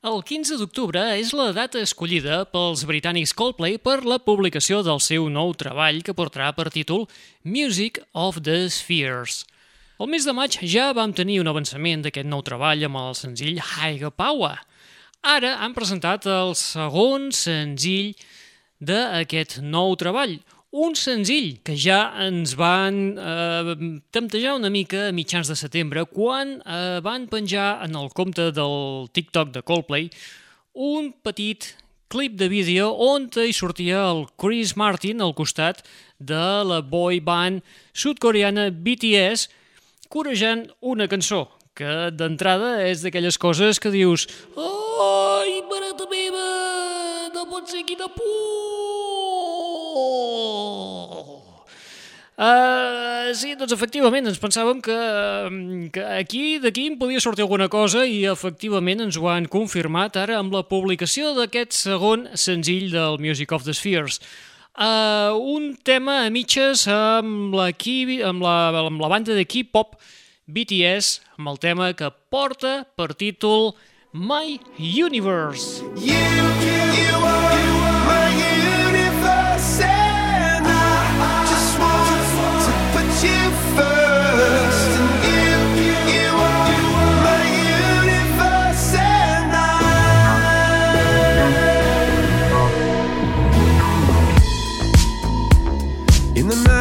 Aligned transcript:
El 0.00 0.22
15 0.24 0.56
d'octubre 0.56 1.00
és 1.20 1.34
la 1.36 1.50
data 1.52 1.76
escollida 1.84 2.38
pels 2.48 2.86
britànics 2.88 3.34
Coldplay 3.36 3.74
per 3.76 3.98
la 4.08 4.16
publicació 4.16 4.78
del 4.80 4.96
seu 5.04 5.26
nou 5.28 5.50
treball 5.52 5.98
que 6.00 6.14
portarà 6.16 6.54
per 6.56 6.70
títol 6.72 7.02
Music 7.44 8.00
of 8.16 8.38
the 8.46 8.70
Spheres. 8.72 9.42
El 10.00 10.08
mes 10.08 10.24
de 10.24 10.32
maig 10.32 10.56
ja 10.64 10.86
vam 10.96 11.12
tenir 11.12 11.36
un 11.42 11.52
avançament 11.52 12.00
d'aquest 12.06 12.24
nou 12.32 12.40
treball 12.40 12.86
amb 12.88 12.96
el 12.96 13.12
senzill 13.18 13.60
Higher 13.60 14.08
Power. 14.08 14.54
Ara 15.20 15.58
han 15.60 15.76
presentat 15.76 16.24
el 16.32 16.54
segon 16.56 17.28
senzill 17.36 18.14
d'aquest 18.80 19.58
nou 19.60 19.92
treball, 20.00 20.38
un 20.70 20.94
senzill 20.94 21.58
que 21.66 21.74
ja 21.74 22.12
ens 22.22 22.54
van 22.54 23.18
eh, 23.18 23.74
temptejar 24.14 24.54
una 24.54 24.70
mica 24.70 25.08
a 25.08 25.12
mitjans 25.14 25.50
de 25.50 25.56
setembre 25.58 26.04
quan 26.06 26.60
eh, 26.62 27.00
van 27.02 27.26
penjar 27.26 27.82
en 27.84 27.96
el 27.98 28.10
compte 28.14 28.50
del 28.54 29.08
TikTok 29.10 29.50
de 29.50 29.62
Coldplay 29.66 30.10
un 30.74 31.10
petit 31.26 31.74
clip 32.10 32.38
de 32.38 32.48
vídeo 32.48 32.92
on 32.94 33.26
hi 33.34 33.52
sortia 33.52 34.04
el 34.12 34.28
Chris 34.38 34.76
Martin 34.76 35.20
al 35.20 35.34
costat 35.34 35.82
de 36.18 36.62
la 36.62 36.80
boy 36.82 37.18
band 37.18 37.66
sudcoreana 37.92 38.70
BTS 38.70 39.50
corejant 40.08 40.68
una 40.80 41.10
cançó 41.10 41.48
que 41.74 42.10
d'entrada 42.14 42.86
és 42.86 43.02
d'aquelles 43.02 43.38
coses 43.38 43.82
que 43.82 43.90
dius 43.90 44.28
Ai, 44.54 45.62
barata 45.66 46.06
meva, 46.06 46.46
no 47.34 47.46
pot 47.50 47.66
ser 47.66 47.82
quina 47.82 48.06
por! 48.06 49.00
Uh, 52.40 53.34
sí, 53.36 53.50
doncs 53.52 53.74
efectivament 53.76 54.24
ens 54.30 54.38
pensàvem 54.40 54.78
que, 54.80 54.94
que 55.92 56.04
aquí 56.16 56.44
d'aquí 56.62 56.86
en 56.88 56.94
podia 56.96 57.20
sortir 57.20 57.44
alguna 57.44 57.66
cosa 57.68 58.06
i 58.08 58.22
efectivament 58.30 59.04
ens 59.04 59.18
ho 59.20 59.26
han 59.28 59.44
confirmat 59.52 60.16
ara 60.16 60.38
amb 60.40 60.56
la 60.56 60.62
publicació 60.64 61.34
d'aquest 61.36 61.76
segon 61.76 62.24
senzill 62.32 62.88
del 62.94 63.20
Music 63.20 63.52
of 63.52 63.68
the 63.68 63.76
Spheres. 63.76 64.22
Uh, 64.72 65.36
un 65.36 65.74
tema 65.84 66.22
a 66.24 66.32
mitges 66.32 66.86
amb 66.88 67.52
la, 67.52 67.68
amb 68.30 68.46
la, 68.46 68.56
amb 68.86 69.04
la 69.04 69.12
banda 69.12 69.36
de 69.36 69.44
K-pop 69.44 69.98
BTS, 70.48 71.20
amb 71.36 71.52
el 71.52 71.60
tema 71.60 71.92
que 71.92 72.08
porta 72.32 72.86
per 72.96 73.12
títol 73.20 73.74
My 74.16 74.56
Universe. 74.80 75.84
You, 76.00 76.16
you, 76.64 76.80
you 77.04 77.20
are 77.20 77.39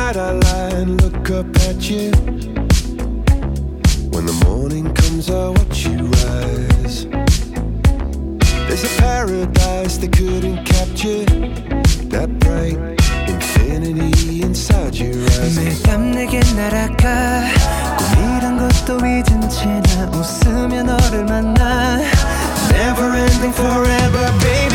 night 0.09 0.17
I 0.17 0.33
lie 0.33 0.71
and 0.81 1.01
look 1.03 1.31
up 1.31 1.47
at 1.69 1.89
you 1.89 2.11
When 4.13 4.27
the 4.27 4.37
morning 4.47 4.93
comes 4.95 5.31
I 5.31 5.49
watch 5.49 5.87
you 5.87 5.99
rise 6.21 7.07
There's 8.67 8.85
a 8.85 8.93
paradise 9.01 9.99
they 9.99 10.09
couldn't 10.09 10.65
capture 10.65 11.25
That 12.13 12.29
bright 12.41 12.79
infinity 13.29 14.43
inside 14.43 14.95
your 14.97 15.15
eyes 15.41 15.59
매일 15.59 15.83
밤 15.83 16.11
내게 16.13 16.41
날아가 16.57 17.45
꿈이란 17.99 18.59
것도 18.59 18.99
잊은 18.99 19.49
채나 19.49 20.11
웃으며 20.11 20.83
너를 20.83 21.25
만나 21.25 22.01
Never 22.71 23.15
ending 23.17 23.53
forever 23.53 24.33
baby 24.41 24.68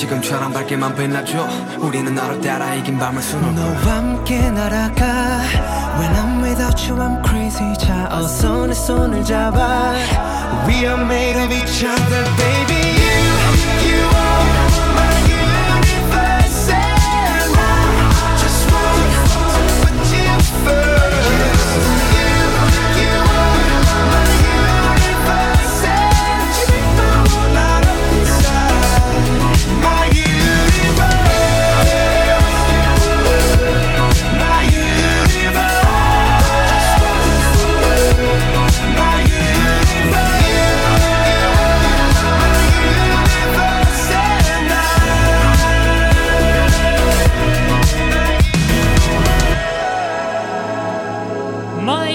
지금처럼 0.00 0.50
밝게만 0.54 0.94
빛나줘 0.94 1.46
우리는 1.78 2.14
너를 2.14 2.40
따라 2.40 2.74
이긴 2.74 2.98
밤을 2.98 3.20
수놓아 3.20 3.69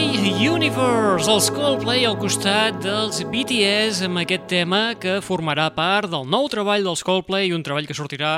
Universe, 0.05 1.25
els 1.31 1.47
Coldplay 1.49 2.03
al 2.05 2.17
costat 2.21 2.77
dels 2.83 3.23
BTS 3.31 4.03
amb 4.05 4.19
aquest 4.21 4.43
tema 4.51 4.93
que 5.01 5.15
formarà 5.25 5.65
part 5.73 6.11
del 6.11 6.27
nou 6.29 6.45
treball 6.51 6.85
dels 6.85 7.01
Coldplay, 7.05 7.49
un 7.55 7.63
treball 7.65 7.87
que 7.89 7.97
sortirà 7.97 8.35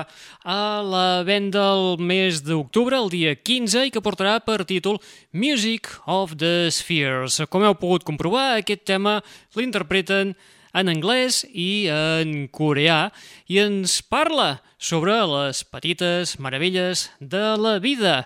a 0.48 0.60
la 0.88 1.24
venda 1.28 1.66
el 1.74 2.00
mes 2.00 2.40
d'octubre, 2.46 2.96
el 2.96 3.12
dia 3.12 3.36
15, 3.36 3.84
i 3.90 3.92
que 3.92 4.04
portarà 4.06 4.38
per 4.46 4.62
títol 4.70 5.02
Music 5.36 5.92
of 6.08 6.38
the 6.40 6.72
Spheres. 6.72 7.42
Com 7.52 7.68
heu 7.68 7.76
pogut 7.76 8.08
comprovar, 8.08 8.62
aquest 8.62 8.88
tema 8.88 9.20
l'interpreten 9.60 10.38
en 10.72 10.92
anglès 10.94 11.44
i 11.52 11.88
en 11.92 12.48
coreà 12.48 13.10
i 13.52 13.60
ens 13.66 14.00
parla 14.08 14.62
sobre 14.80 15.20
les 15.36 15.66
petites 15.68 16.38
meravelles 16.40 17.10
de 17.20 17.48
la 17.60 17.78
vida. 17.84 18.22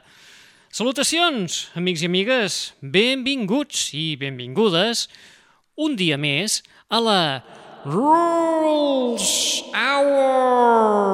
Salutacions, 0.71 1.67
amics 1.75 1.99
i 1.99 2.07
amigues, 2.07 2.53
benvinguts 2.79 3.89
i 3.91 4.15
benvingudes 4.15 5.01
un 5.75 5.97
dia 5.99 6.15
més 6.15 6.61
a 6.87 7.01
la 7.03 7.43
Rules 7.83 9.27
Hour! 9.75 11.11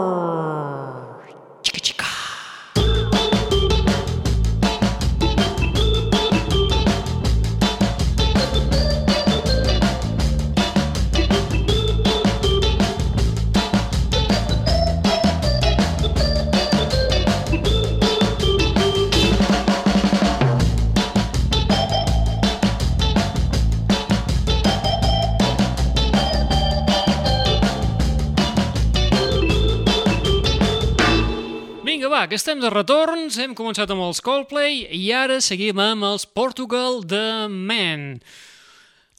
Va, 32.17 32.25
que 32.25 32.37
estem 32.39 32.57
de 32.57 32.69
retorns, 32.73 33.35
hem 33.37 33.51
començat 33.53 33.91
amb 33.93 34.01
els 34.07 34.23
Coldplay 34.25 34.87
i 34.95 35.11
ara 35.13 35.35
seguim 35.43 35.77
amb 35.83 36.05
els 36.07 36.23
Portugal 36.25 37.03
The 37.05 37.45
Man. 37.51 38.17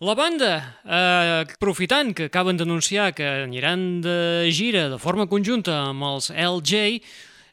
La 0.03 0.17
banda, 0.19 0.51
eh, 0.83 1.45
aprofitant 1.45 2.11
que 2.17 2.27
acaben 2.27 2.59
d'anunciar 2.59 3.13
que 3.15 3.29
aniran 3.45 4.01
de 4.03 4.51
gira 4.51 4.89
de 4.91 4.99
forma 4.99 5.29
conjunta 5.31 5.77
amb 5.93 6.09
els 6.09 6.33
LJ, 6.33 6.99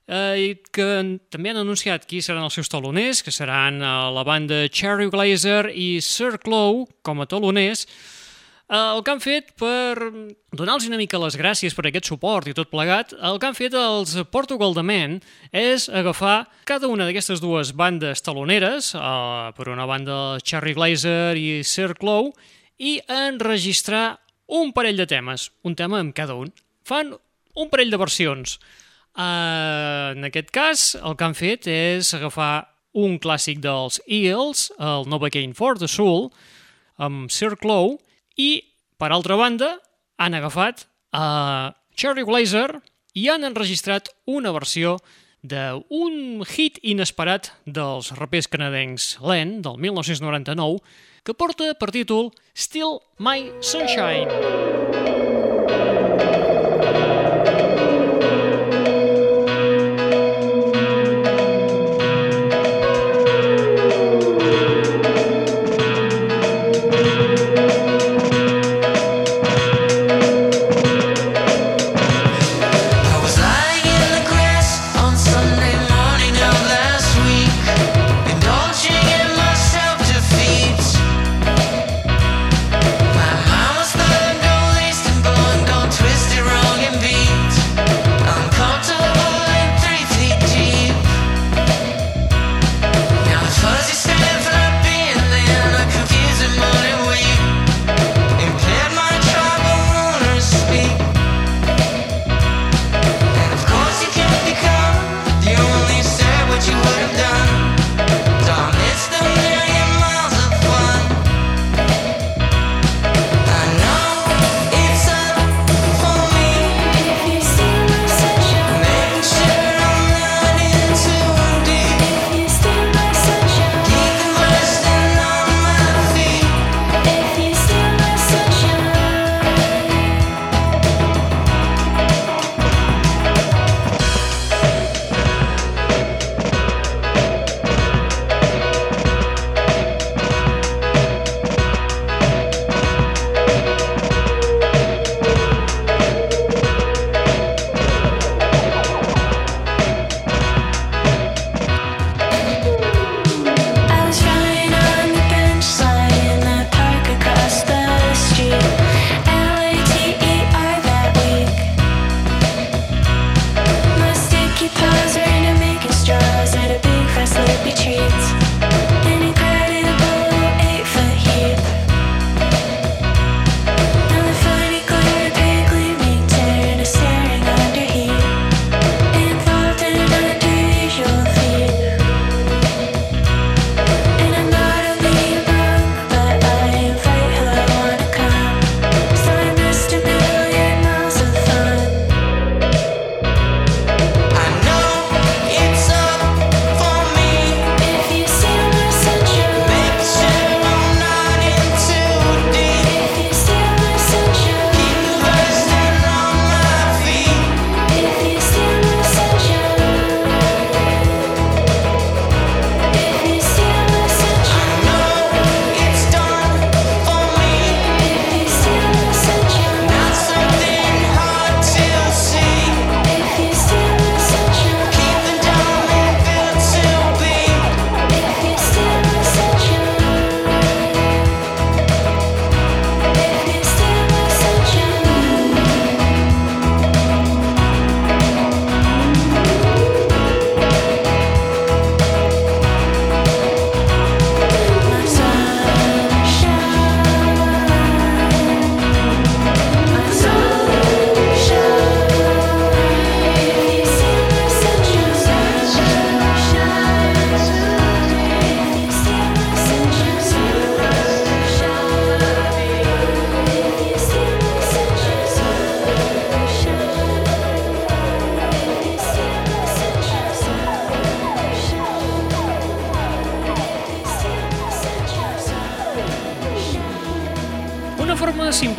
eh, 0.08 0.58
que 0.74 0.90
també 1.30 1.54
han 1.54 1.62
anunciat 1.62 2.10
qui 2.10 2.24
seran 2.26 2.48
els 2.48 2.58
seus 2.58 2.72
taloners, 2.72 3.22
que 3.22 3.34
seran 3.34 3.82
eh, 3.84 3.94
la 4.18 4.26
banda 4.26 4.66
Cherry 4.70 5.12
Glazer 5.14 5.70
i 5.70 6.02
Sir 6.02 6.40
Clow 6.42 6.88
com 7.06 7.22
a 7.22 7.30
taloners, 7.30 7.86
el 8.68 9.04
que 9.06 9.14
han 9.14 9.22
fet 9.22 9.52
per 9.60 9.94
donar-los 10.56 10.88
una 10.90 10.98
mica 10.98 11.20
les 11.22 11.38
gràcies 11.38 11.76
per 11.78 11.86
aquest 11.86 12.10
suport 12.10 12.48
i 12.50 12.56
tot 12.58 12.72
plegat, 12.72 13.14
el 13.14 13.38
que 13.38 13.50
han 13.50 13.58
fet 13.58 13.76
els 13.78 14.16
Portugal 14.34 14.74
de 14.74 14.82
Men 14.82 15.20
és 15.54 15.86
agafar 15.90 16.48
cada 16.66 16.90
una 16.90 17.06
d'aquestes 17.06 17.44
dues 17.44 17.76
bandes 17.78 18.24
taloneres, 18.26 18.94
uh, 18.98 19.54
per 19.54 19.70
una 19.70 19.86
banda 19.86 20.40
Cherry 20.42 20.74
Glazer 20.74 21.38
i 21.38 21.62
Sir 21.64 21.94
Clow, 22.00 22.32
i 22.82 22.98
enregistrar 23.08 24.18
un 24.48 24.74
parell 24.74 24.98
de 24.98 25.06
temes, 25.08 25.52
un 25.64 25.76
tema 25.76 26.00
amb 26.02 26.16
cada 26.18 26.34
un. 26.34 26.50
Fan 26.86 27.14
un 27.56 27.70
parell 27.70 27.94
de 27.94 28.02
versions. 28.02 28.58
Uh, 29.16 30.18
en 30.18 30.26
aquest 30.28 30.50
cas, 30.52 30.96
el 30.98 31.16
que 31.16 31.28
han 31.28 31.38
fet 31.38 31.70
és 31.72 32.10
agafar 32.18 32.68
un 32.96 33.20
clàssic 33.20 33.62
dels 33.62 34.02
Eagles, 34.08 34.72
el 34.80 35.06
Novocaine 35.12 35.54
for 35.54 35.78
the 35.78 35.88
Soul, 35.88 36.32
amb 36.98 37.30
Sir 37.32 37.54
Clow, 37.60 38.00
i, 38.38 38.64
per 39.00 39.12
altra 39.12 39.38
banda, 39.40 39.76
han 40.18 40.36
agafat 40.38 40.86
a 41.16 41.74
Cherry 41.96 42.26
Glazer 42.28 42.82
i 43.16 43.30
han 43.32 43.48
enregistrat 43.48 44.12
una 44.28 44.52
versió 44.56 44.98
d'un 45.46 46.44
hit 46.50 46.80
inesperat 46.82 47.52
dels 47.66 48.12
rapers 48.18 48.50
canadencs 48.50 49.16
Len, 49.22 49.60
del 49.62 49.78
1999, 49.78 50.82
que 51.26 51.38
porta 51.38 51.74
per 51.80 51.94
títol 51.94 52.32
Still 52.54 53.00
My 53.20 53.52
Sunshine. 53.62 54.85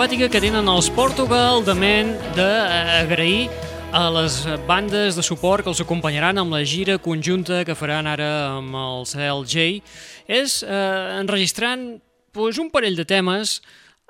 Simpàtica 0.07 0.31
que 0.31 0.39
tenen 0.39 0.69
els 0.71 0.87
Portugal 0.95 1.65
de 1.67 1.75
Men 1.75 2.13
d'agrair 2.37 3.49
a 3.91 4.05
les 4.15 4.37
bandes 4.69 5.17
de 5.19 5.23
suport 5.27 5.67
que 5.67 5.73
els 5.73 5.81
acompanyaran 5.83 6.39
amb 6.39 6.55
la 6.55 6.61
gira 6.63 6.95
conjunta 7.03 7.65
que 7.67 7.75
faran 7.75 8.07
ara 8.07 8.29
amb 8.61 8.77
el 8.79 9.03
CLJ 9.11 9.65
és 10.31 10.61
eh, 10.63 11.19
enregistrant 11.19 11.99
pues, 12.31 12.61
un 12.63 12.71
parell 12.71 12.95
de 12.95 13.03
temes 13.03 13.57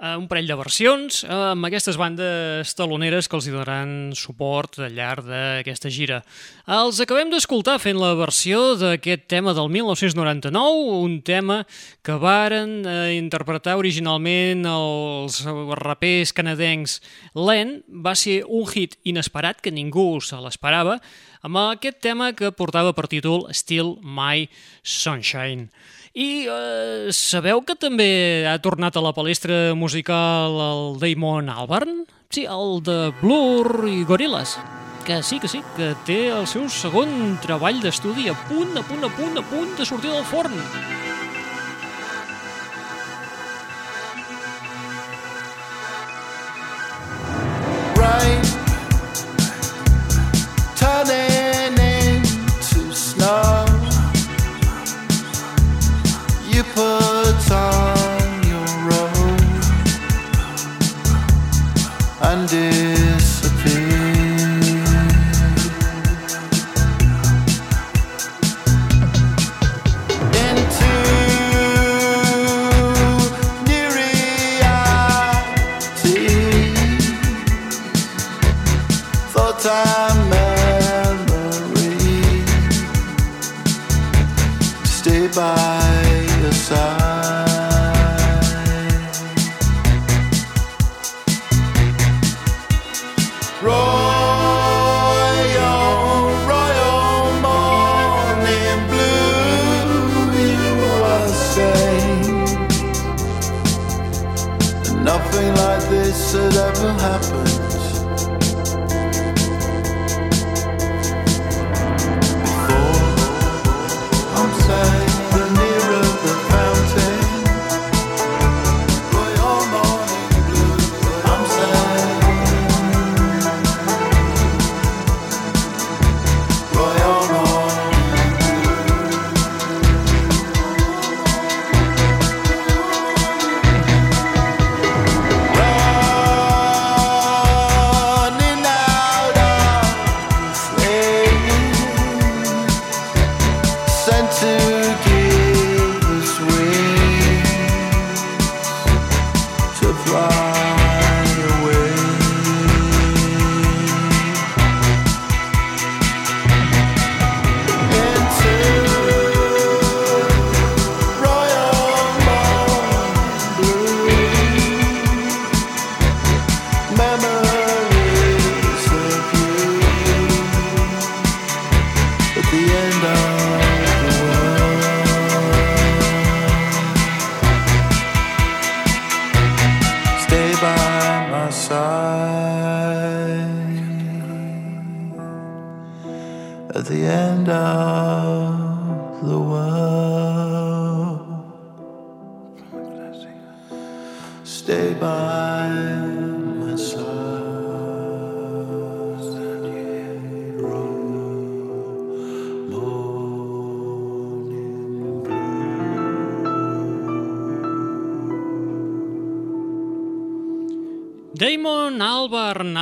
eh, 0.01 0.15
un 0.17 0.27
parell 0.29 0.49
de 0.49 0.57
versions 0.59 1.23
eh, 1.25 1.33
amb 1.53 1.69
aquestes 1.69 1.97
bandes 2.01 2.75
taloneres 2.77 3.29
que 3.29 3.37
els 3.39 3.49
donaran 3.51 4.13
suport 4.17 4.79
al 4.81 4.97
llarg 4.97 5.27
d'aquesta 5.29 5.91
gira. 5.93 6.23
Els 6.67 7.01
acabem 7.03 7.31
d'escoltar 7.33 7.79
fent 7.83 8.01
la 8.01 8.15
versió 8.19 8.75
d'aquest 8.81 9.27
tema 9.31 9.55
del 9.57 9.71
1999, 9.73 11.01
un 11.07 11.21
tema 11.27 11.63
que 12.07 12.19
varen 12.21 12.83
eh, 12.85 13.17
interpretar 13.17 13.79
originalment 13.81 14.67
els 14.71 15.43
rapers 15.83 16.35
canadencs 16.37 17.01
Len, 17.37 17.81
va 17.89 18.17
ser 18.19 18.43
un 18.47 18.67
hit 18.69 18.99
inesperat 19.05 19.63
que 19.63 19.75
ningú 19.75 20.17
se 20.21 20.39
l'esperava, 20.41 21.01
amb 21.47 21.61
aquest 21.63 22.01
tema 22.03 22.33
que 22.35 22.51
portava 22.51 22.93
per 22.97 23.07
títol 23.11 23.47
Still 23.55 23.97
My 24.03 24.49
Sunshine. 24.83 25.71
I 26.17 26.49
eh, 26.49 27.13
sabeu 27.13 27.61
que 27.61 27.75
també 27.77 28.47
ha 28.49 28.57
tornat 28.65 28.97
a 28.97 29.03
la 29.05 29.13
palestra 29.13 29.75
musical 29.77 30.55
el 30.65 30.87
Damon 30.97 31.51
Albarn? 31.53 32.07
Sí, 32.33 32.47
el 32.49 32.81
de 32.81 33.13
Blur 33.21 33.85
i 33.85 34.01
Gorillaz. 34.09 34.57
Que 35.05 35.21
sí, 35.23 35.37
que 35.39 35.47
sí, 35.47 35.61
que 35.77 35.93
té 36.09 36.31
el 36.33 36.49
seu 36.49 36.71
segon 36.73 37.37
treball 37.45 37.83
d'estudi 37.85 38.31
a 38.33 38.37
punt, 38.49 38.73
a 38.81 38.83
punt, 38.89 39.05
a 39.05 39.13
punt, 39.13 39.37
a 39.37 39.45
punt 39.53 39.77
de 39.77 39.85
sortir 39.85 40.09
del 40.09 40.25
forn. 40.25 40.57
Right, 48.01 48.66
You 56.77 56.83
put 56.83 57.53
on 57.53 58.43
your 58.47 58.69
robe. 58.85 59.41
And 62.21 62.53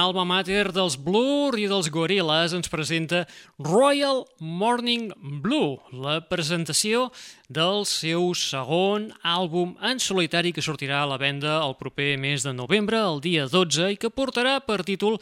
alma 0.05 0.25
mater 0.29 0.69
dels 0.75 0.99
Blur 1.01 1.57
i 1.57 1.65
dels 1.71 1.89
Gorillaz, 1.93 2.53
ens 2.57 2.69
presenta 2.69 3.23
Royal 3.57 4.25
Morning 4.39 5.09
Blue, 5.41 5.79
la 5.93 6.19
presentació 6.29 7.07
del 7.49 7.87
seu 7.89 8.33
segon 8.37 9.09
àlbum 9.25 9.75
en 9.81 10.03
solitari 10.03 10.53
que 10.53 10.65
sortirà 10.65 11.03
a 11.03 11.09
la 11.09 11.19
venda 11.21 11.57
el 11.63 11.77
proper 11.81 12.15
mes 12.21 12.45
de 12.45 12.53
novembre, 12.53 13.01
el 13.01 13.23
dia 13.25 13.49
12, 13.49 13.95
i 13.95 14.01
que 14.01 14.13
portarà 14.13 14.59
per 14.67 14.83
títol 14.85 15.17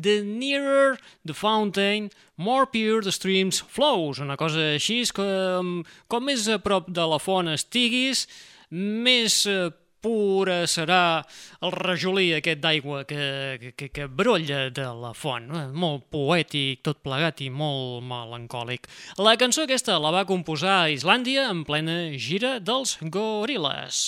The 0.00 0.22
Nearer 0.24 0.96
the 1.26 1.36
Fountain, 1.36 2.08
More 2.36 2.70
Pure 2.72 3.04
the 3.04 3.12
Streams 3.12 3.60
Flows, 3.60 4.22
una 4.24 4.38
cosa 4.40 4.72
així 4.78 5.02
com, 5.12 5.82
com 6.08 6.24
més 6.24 6.48
a 6.48 6.56
prop 6.62 6.88
de 6.88 7.04
la 7.04 7.20
font 7.20 7.52
estiguis, 7.52 8.24
més 8.72 9.42
eh, 9.44 9.68
pura 10.02 10.62
serà 10.66 11.22
el 11.62 11.72
rajolí 11.74 12.32
aquest 12.36 12.60
d'aigua 12.62 13.04
que, 13.08 13.72
que, 13.76 13.88
que 13.94 14.06
brolla 14.10 14.66
de 14.74 14.88
la 14.98 15.12
font. 15.14 15.48
Eh, 15.54 15.66
Molt 15.72 16.08
poètic, 16.12 16.82
tot 16.86 17.00
plegat 17.06 17.40
i 17.46 17.50
molt 17.50 18.02
melancòlic. 18.10 18.90
La 19.22 19.36
cançó 19.40 19.64
aquesta 19.66 19.98
la 20.02 20.12
va 20.14 20.26
composar 20.28 20.82
a 20.82 20.90
Islàndia 20.92 21.48
en 21.50 21.64
plena 21.68 22.00
gira 22.18 22.58
dels 22.60 22.98
Gorillaz. 23.02 24.02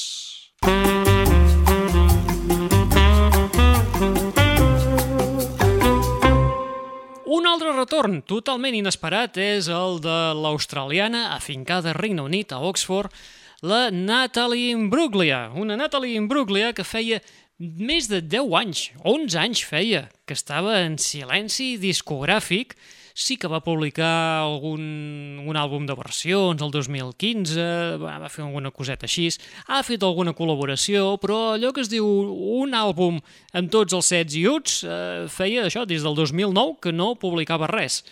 Un 7.34 7.46
altre 7.48 7.72
retorn 7.74 8.20
totalment 8.28 8.76
inesperat 8.76 9.38
és 9.40 9.68
el 9.72 9.98
de 10.04 10.18
l'australiana 10.38 11.30
afincada 11.34 11.90
a 11.90 11.96
Regne 11.96 12.22
Unit, 12.22 12.52
a 12.52 12.60
Oxford, 12.62 13.10
la 13.62 13.90
Natalie 13.90 14.72
Imbruglia. 14.72 15.50
Una 15.54 15.76
Natalie 15.76 16.16
Imbruglia 16.16 16.72
que 16.72 16.84
feia 16.84 17.20
més 17.58 18.08
de 18.10 18.20
10 18.20 18.58
anys, 18.58 18.82
11 19.04 19.38
anys 19.38 19.62
feia, 19.64 20.08
que 20.26 20.34
estava 20.34 20.80
en 20.82 20.98
silenci 20.98 21.76
discogràfic 21.78 22.74
sí 23.14 23.36
que 23.38 23.46
va 23.46 23.62
publicar 23.62 24.42
algun, 24.42 24.82
un 25.46 25.56
àlbum 25.56 25.86
de 25.86 25.94
versions 25.94 26.60
el 26.60 26.72
2015, 26.74 27.62
va, 28.02 28.18
fer 28.28 28.42
alguna 28.42 28.72
coseta 28.74 29.06
així, 29.06 29.28
ha 29.70 29.84
fet 29.86 30.02
alguna 30.02 30.34
col·laboració, 30.34 31.14
però 31.22 31.54
allò 31.54 31.70
que 31.72 31.84
es 31.84 31.92
diu 31.92 32.04
un 32.58 32.74
àlbum 32.74 33.22
amb 33.54 33.70
tots 33.70 33.94
els 33.94 34.10
sets 34.10 34.34
i 34.34 34.44
uts, 34.50 34.82
eh, 34.82 35.24
feia 35.30 35.68
això 35.68 35.86
des 35.86 36.02
del 36.02 36.18
2009 36.18 36.80
que 36.82 36.92
no 36.92 37.14
publicava 37.14 37.70
res. 37.70 38.02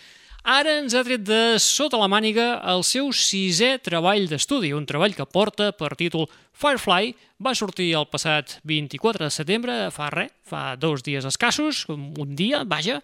Ara 0.43 0.73
ens 0.81 0.91
ha 0.91 1.05
tret 1.07 1.21
de 1.23 1.55
sota 1.63 1.95
la 1.95 2.09
màniga 2.11 2.57
el 2.67 2.81
seu 2.83 3.13
sisè 3.15 3.77
treball 3.79 4.25
d'estudi, 4.27 4.73
un 4.75 4.83
treball 4.83 5.15
que 5.15 5.23
porta 5.23 5.69
per 5.71 5.93
títol 5.95 6.27
Firefly, 6.51 7.13
va 7.39 7.53
sortir 7.55 7.93
el 7.95 8.09
passat 8.11 8.57
24 8.67 9.23
de 9.23 9.31
setembre, 9.31 9.77
fa 9.95 10.09
res, 10.11 10.33
fa 10.43 10.75
dos 10.75 10.99
dies 11.05 11.23
escassos, 11.23 11.85
un 11.87 12.35
dia, 12.35 12.65
vaja, 12.67 12.99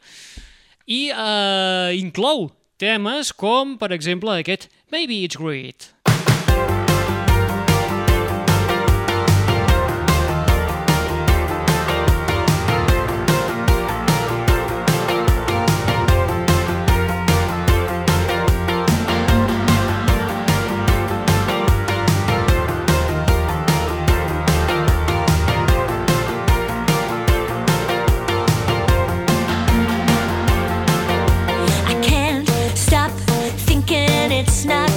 i 0.83 1.07
eh, 1.15 1.95
inclou 1.95 2.49
temes 2.75 3.31
com, 3.31 3.77
per 3.79 3.93
exemple, 3.95 4.35
aquest 4.35 4.67
Maybe 4.91 5.23
It's 5.23 5.39
Great. 5.39 5.93
Thinking 34.65 34.83
it's 34.83 34.88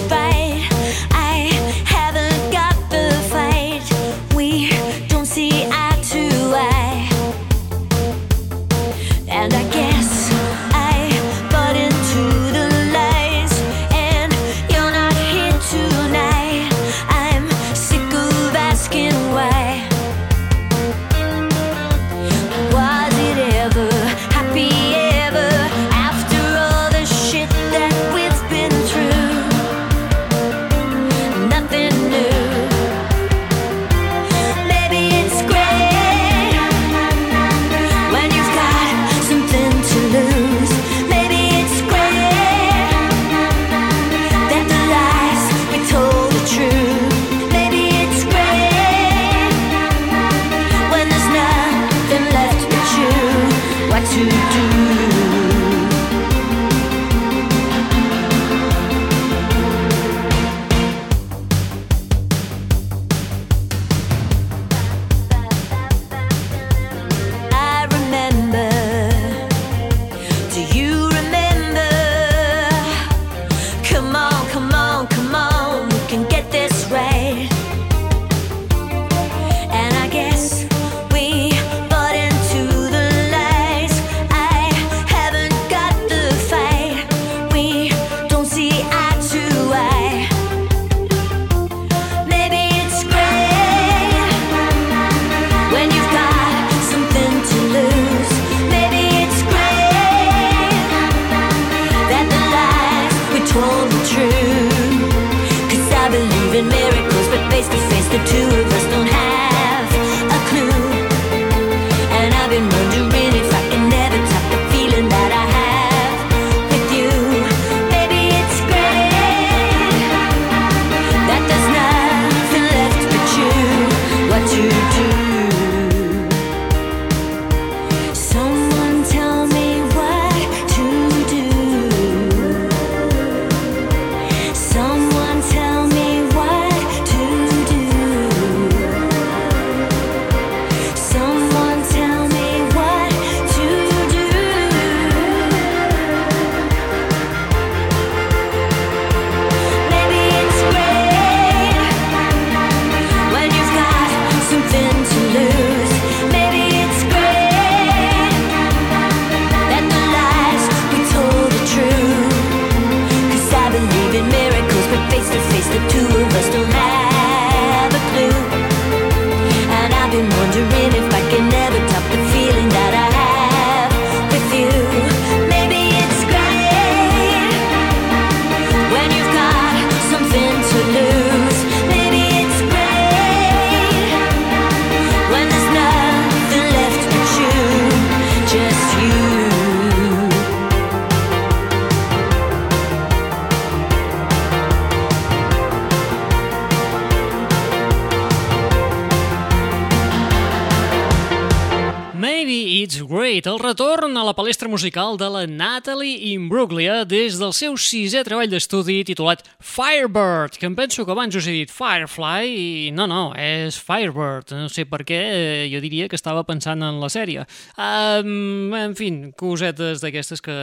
It's 202.83 202.99
Great, 202.99 203.47
el 203.47 203.61
retorn 203.63 204.17
a 204.19 204.25
la 204.27 204.33
palestra 204.35 204.67
musical 204.67 205.15
de 205.17 205.29
la 205.31 205.43
Natalie 205.47 206.33
Imbruglia 206.33 207.05
des 207.07 207.37
del 207.39 207.53
seu 207.55 207.77
sisè 207.79 208.25
treball 208.27 208.51
d'estudi 208.51 208.97
titulat 209.07 209.45
Firebird, 209.63 210.57
que 210.59 210.67
em 210.67 210.75
penso 210.75 211.05
que 211.07 211.15
abans 211.15 211.37
us 211.39 211.47
he 211.47 211.55
dit 211.61 211.71
Firefly 211.71 212.51
i 212.51 212.91
no, 212.91 213.07
no, 213.07 213.21
és 213.39 213.79
Firebird. 213.79 214.51
No 214.59 214.67
sé 214.67 214.83
per 214.91 215.05
què, 215.07 215.21
eh, 215.23 215.71
jo 215.71 215.79
diria 215.85 216.11
que 216.11 216.19
estava 216.19 216.43
pensant 216.49 216.83
en 216.83 216.99
la 216.99 217.13
sèrie. 217.13 217.47
Um, 217.79 218.75
en 218.75 218.99
fi, 218.99 219.13
cosetes 219.39 220.03
d'aquestes 220.03 220.43
que 220.43 220.59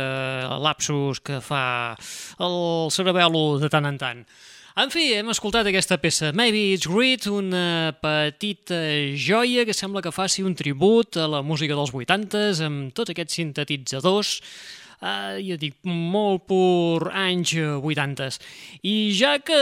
lapsus 0.59 1.23
que 1.23 1.39
fa 1.39 1.95
el 2.35 2.91
cerebelo 2.91 3.61
de 3.63 3.71
tant 3.71 3.87
en 3.87 4.03
tant. 4.03 4.25
En 4.79 4.87
fi, 4.87 5.09
hem 5.11 5.27
escoltat 5.27 5.67
aquesta 5.67 5.97
peça, 5.99 6.29
Maybe 6.31 6.69
It's 6.71 6.87
Great, 6.87 7.25
una 7.27 7.91
petita 7.99 8.77
joia 9.19 9.65
que 9.67 9.73
sembla 9.75 9.99
que 10.05 10.13
faci 10.15 10.45
un 10.45 10.53
tribut 10.55 11.17
a 11.19 11.25
la 11.27 11.41
música 11.43 11.75
dels 11.75 11.91
80s 11.91 12.61
amb 12.63 12.93
tots 12.95 13.11
aquests 13.11 13.35
sintetitzadors 13.41 14.37
eh, 15.01 15.35
ja 15.43 15.59
dic, 15.59 15.75
molt 15.83 16.45
pur 16.47 17.09
anys 17.11 17.57
eh, 17.59 17.75
80. 17.75 18.39
I 18.87 18.95
ja 19.19 19.35
que 19.43 19.59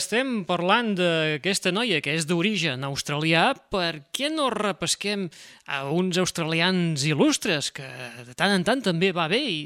estem 0.00 0.40
parlant 0.50 0.96
d'aquesta 0.98 1.70
noia 1.70 2.02
que 2.02 2.18
és 2.18 2.26
d'origen 2.26 2.82
australià, 2.90 3.52
per 3.70 4.00
què 4.10 4.34
no 4.34 4.50
repesquem 4.50 5.28
a 5.70 5.84
uns 5.94 6.18
australians 6.18 7.06
il·lustres 7.06 7.70
que 7.76 7.86
de 8.26 8.34
tant 8.34 8.58
en 8.58 8.66
tant 8.66 8.82
també 8.82 9.14
va 9.14 9.30
bé 9.30 9.44
i, 9.46 9.60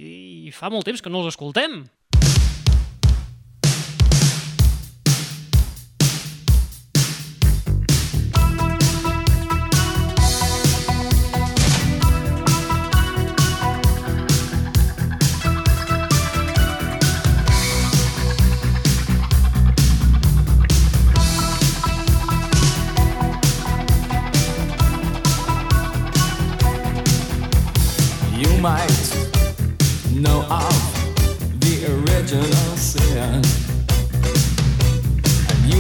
i 0.44 0.52
fa 0.52 0.68
molt 0.68 0.92
temps 0.92 1.00
que 1.00 1.09
no 1.09 1.24
els 1.24 1.33
escoltem? 1.33 1.87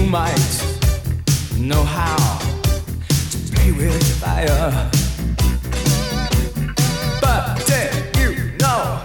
Might 0.08 0.64
know 1.58 1.82
how 1.82 2.16
to 3.30 3.38
play 3.52 3.72
with 3.72 4.20
fire. 4.20 4.90
But 7.20 7.66
did 7.66 8.16
you 8.16 8.56
know 8.58 9.02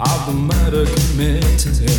of 0.00 0.26
the 0.26 0.32
murder 0.32 0.86
committed? 0.86 1.89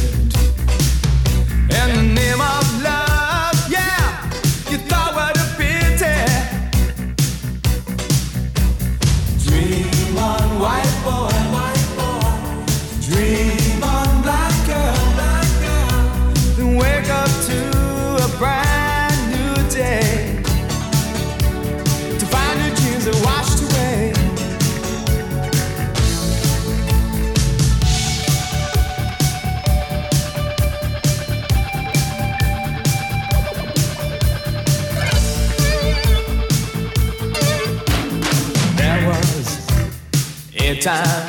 Time 40.82 41.28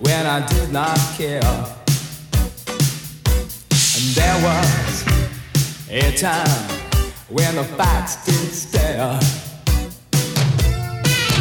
when 0.00 0.26
I 0.26 0.44
did 0.48 0.72
not 0.72 0.98
care. 1.16 1.40
And 3.94 4.06
there 4.18 4.38
was 4.42 5.04
a 5.88 6.12
time 6.16 6.68
when 7.28 7.54
the 7.54 7.62
facts 7.62 8.24
did 8.26 8.50
stare. 8.52 9.20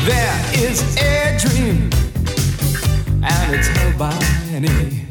There 0.06 0.42
is 0.64 0.96
a 0.98 1.38
dream, 1.40 1.90
and 3.24 3.56
it's 3.56 3.68
held 3.70 3.98
by 3.98 4.14
many. 4.52 5.08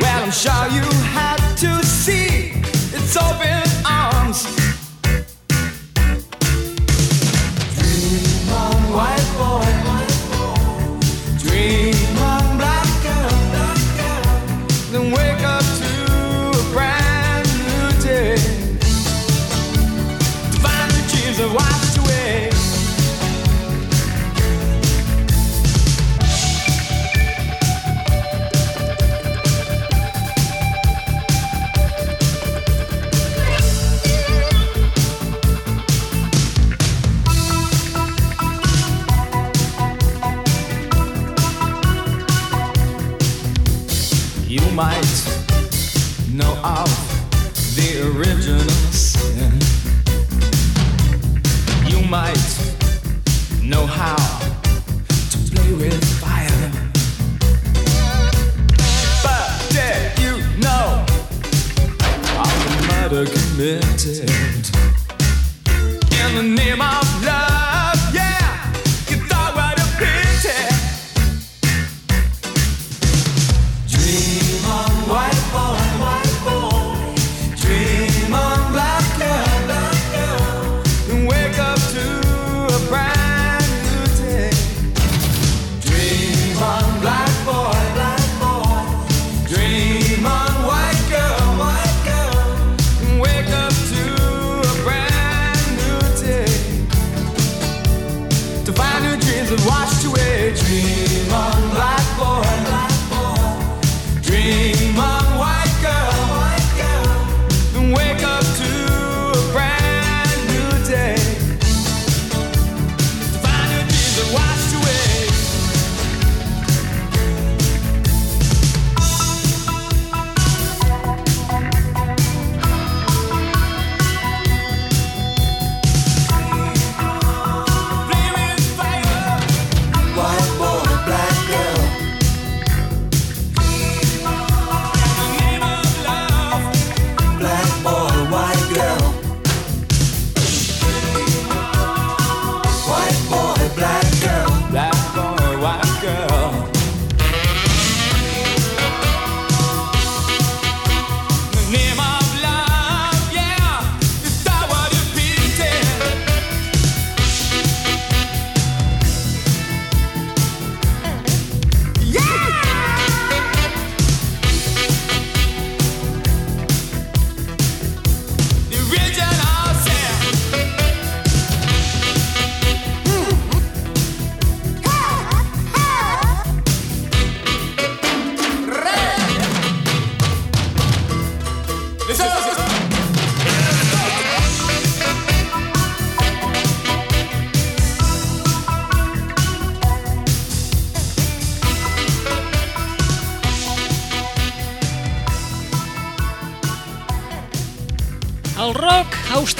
Well, 0.00 0.22
I'm 0.22 0.30
sure 0.32 0.68
you 0.68 0.84
had 1.16 1.40
to 1.56 1.82
see 1.86 2.52
its 2.94 3.16
open 3.16 3.62
arms. 3.86 4.81
Might 52.12 52.36
know 53.62 53.86
how 53.86 54.16
to 55.30 55.38
play 55.50 55.72
with 55.72 56.04
fire. 56.20 56.70
But 59.24 59.48
did 59.70 60.18
you 60.18 60.36
know 60.60 61.06
of 62.44 62.54
the 62.68 62.76
murder 62.90 63.24
committed 63.24 64.01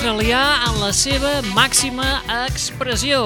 australià 0.02 0.64
en 0.66 0.80
la 0.82 0.88
seva 0.90 1.30
màxima 1.54 2.02
expressió. 2.42 3.20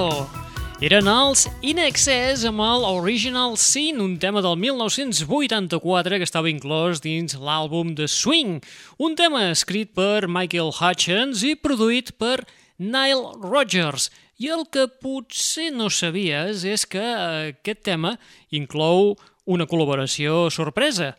Eren 0.84 1.06
els 1.08 1.46
In 1.64 1.78
Excess 1.80 2.42
amb 2.44 2.60
el 2.60 2.82
Original 2.84 3.54
Sin, 3.56 4.02
un 4.04 4.18
tema 4.20 4.42
del 4.44 4.58
1984 4.60 6.18
que 6.20 6.26
estava 6.28 6.50
inclòs 6.52 7.00
dins 7.00 7.32
l'àlbum 7.40 7.94
de 7.96 8.04
Swing, 8.04 8.58
un 9.00 9.16
tema 9.16 9.46
escrit 9.54 9.94
per 9.96 10.28
Michael 10.28 10.68
Hutchins 10.68 11.46
i 11.48 11.54
produït 11.56 12.12
per 12.20 12.42
Nile 12.76 13.32
Rodgers. 13.40 14.10
I 14.36 14.52
el 14.52 14.66
que 14.68 14.84
potser 15.00 15.70
no 15.72 15.88
sabies 15.88 16.66
és 16.68 16.84
que 16.84 17.00
eh, 17.00 17.54
aquest 17.54 17.86
tema 17.88 18.18
inclou 18.52 19.14
una 19.48 19.64
col·laboració 19.64 20.50
sorpresa. 20.52 21.14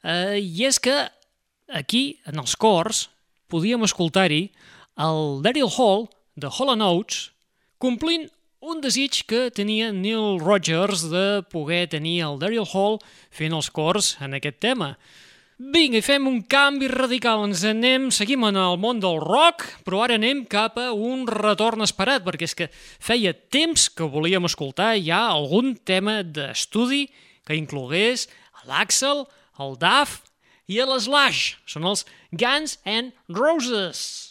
Eh, 0.00 0.40
I 0.40 0.70
és 0.72 0.80
que 0.80 0.96
aquí, 1.68 2.16
en 2.24 2.40
els 2.40 2.56
cors, 2.56 3.10
podíem 3.52 3.84
escoltar-hi 3.84 4.46
el 4.96 5.42
Daryl 5.44 5.70
Hall, 5.76 6.08
de 6.36 6.48
Hall 6.48 6.72
and 6.72 6.82
Oates, 6.82 7.30
complint 7.78 8.30
un 8.60 8.80
desig 8.80 9.22
que 9.28 9.46
tenia 9.52 9.92
Neil 9.92 10.40
Rogers 10.40 11.06
de 11.12 11.44
poder 11.52 11.86
tenir 11.92 12.22
el 12.24 12.40
Daryl 12.40 12.66
Hall 12.72 12.98
fent 13.30 13.54
els 13.54 13.68
cors 13.70 14.16
en 14.24 14.34
aquest 14.38 14.58
tema. 14.64 14.96
Vinga, 15.56 16.00
i 16.00 16.04
fem 16.04 16.26
un 16.28 16.42
canvi 16.44 16.88
radical, 16.92 17.46
ens 17.46 17.62
anem, 17.64 18.10
seguim 18.12 18.42
en 18.44 18.58
el 18.60 18.76
món 18.80 18.98
del 19.00 19.22
rock, 19.22 19.64
però 19.86 20.02
ara 20.04 20.18
anem 20.18 20.42
cap 20.44 20.76
a 20.76 20.90
un 20.92 21.24
retorn 21.30 21.84
esperat, 21.84 22.26
perquè 22.26 22.44
és 22.44 22.56
que 22.56 22.68
feia 23.00 23.32
temps 23.32 23.86
que 23.88 24.04
volíem 24.04 24.44
escoltar 24.48 24.90
ja 25.00 25.22
algun 25.30 25.72
tema 25.80 26.20
d'estudi 26.20 27.06
que 27.46 27.56
inclogués 27.56 28.26
l'Axel, 28.66 29.24
el 29.62 29.76
Duff 29.80 30.26
i 30.68 30.82
l'Slash. 30.82 31.56
Són 31.64 31.88
els 31.88 32.04
Guns 32.32 32.76
and 32.84 33.14
Roses. 33.32 34.25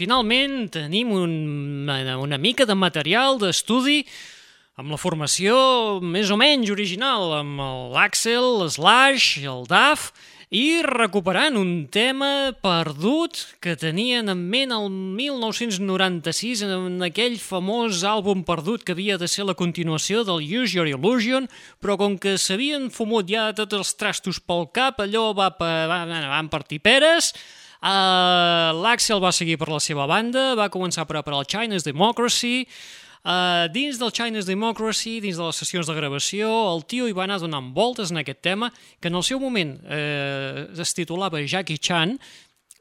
finalment 0.00 0.70
tenim 0.72 1.12
un, 1.12 1.32
una 1.90 2.38
mica 2.40 2.64
de 2.64 2.76
material 2.78 3.40
d'estudi 3.40 4.00
amb 4.80 4.94
la 4.94 5.00
formació 5.00 6.00
més 6.00 6.30
o 6.32 6.38
menys 6.40 6.70
original, 6.72 7.34
amb 7.42 7.60
l'Axel, 7.92 8.46
l'Slash, 8.62 9.42
el 9.44 9.66
DAF, 9.68 10.08
i 10.50 10.80
recuperant 10.82 11.54
un 11.54 11.84
tema 11.94 12.50
perdut 12.58 13.38
que 13.62 13.76
tenien 13.78 14.32
en 14.32 14.40
ment 14.50 14.72
el 14.74 14.88
1996 14.90 16.64
en 16.66 17.04
aquell 17.06 17.36
famós 17.38 18.00
àlbum 18.02 18.42
perdut 18.48 18.82
que 18.82 18.96
havia 18.96 19.20
de 19.20 19.28
ser 19.30 19.46
la 19.46 19.54
continuació 19.54 20.24
del 20.26 20.42
Use 20.42 20.74
Your 20.74 20.90
Illusion, 20.90 21.46
però 21.78 21.94
com 22.00 22.16
que 22.18 22.34
s'havien 22.34 22.88
fumut 22.90 23.30
ja 23.30 23.52
tots 23.54 23.78
els 23.78 23.94
trastos 24.00 24.42
pel 24.42 24.66
cap, 24.74 24.98
allò 24.98 25.30
va, 25.38 25.52
va, 25.54 26.02
van 26.08 26.50
partir 26.50 26.80
peres, 26.82 27.30
Uh, 27.80 28.76
L'Axel 28.82 29.20
va 29.24 29.32
seguir 29.32 29.56
per 29.60 29.70
la 29.72 29.80
seva 29.80 30.06
banda, 30.10 30.54
va 30.58 30.68
començar 30.72 31.06
a 31.06 31.10
preparar 31.10 31.40
el 31.40 31.48
China's 31.48 31.86
Democracy, 31.86 32.66
Uh, 33.20 33.68
dins 33.68 33.98
del 34.00 34.08
China's 34.16 34.46
Democracy, 34.48 35.18
dins 35.20 35.36
de 35.36 35.44
les 35.44 35.58
sessions 35.60 35.84
de 35.84 35.92
gravació, 35.92 36.48
el 36.72 36.86
tio 36.88 37.04
hi 37.04 37.12
va 37.12 37.26
anar 37.26 37.36
donant 37.42 37.66
voltes 37.76 38.08
en 38.08 38.16
aquest 38.22 38.40
tema, 38.40 38.70
que 38.96 39.10
en 39.12 39.18
el 39.18 39.24
seu 39.28 39.36
moment 39.42 39.74
eh, 39.84 40.64
es 40.72 40.94
titulava 40.96 41.42
Jackie 41.44 41.76
Chan, 41.76 42.14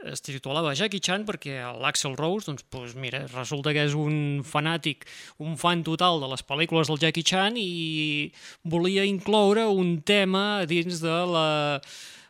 es 0.08 0.24
titulava 0.24 0.72
Jackie 0.80 1.04
Chan 1.04 1.26
perquè 1.28 1.58
l'Axel 1.82 2.16
Rose, 2.16 2.48
doncs, 2.48 2.64
doncs 2.72 2.96
mira, 2.96 3.26
resulta 3.34 3.74
que 3.76 3.84
és 3.84 3.98
un 4.00 4.40
fanàtic, 4.48 5.04
un 5.44 5.60
fan 5.60 5.84
total 5.84 6.24
de 6.24 6.30
les 6.32 6.46
pel·lícules 6.48 6.88
del 6.88 7.02
Jackie 7.04 7.28
Chan 7.28 7.60
i 7.60 8.32
volia 8.64 9.04
incloure 9.04 9.68
un 9.68 9.98
tema 10.08 10.64
dins 10.72 11.04
de 11.04 11.18
la 11.36 11.50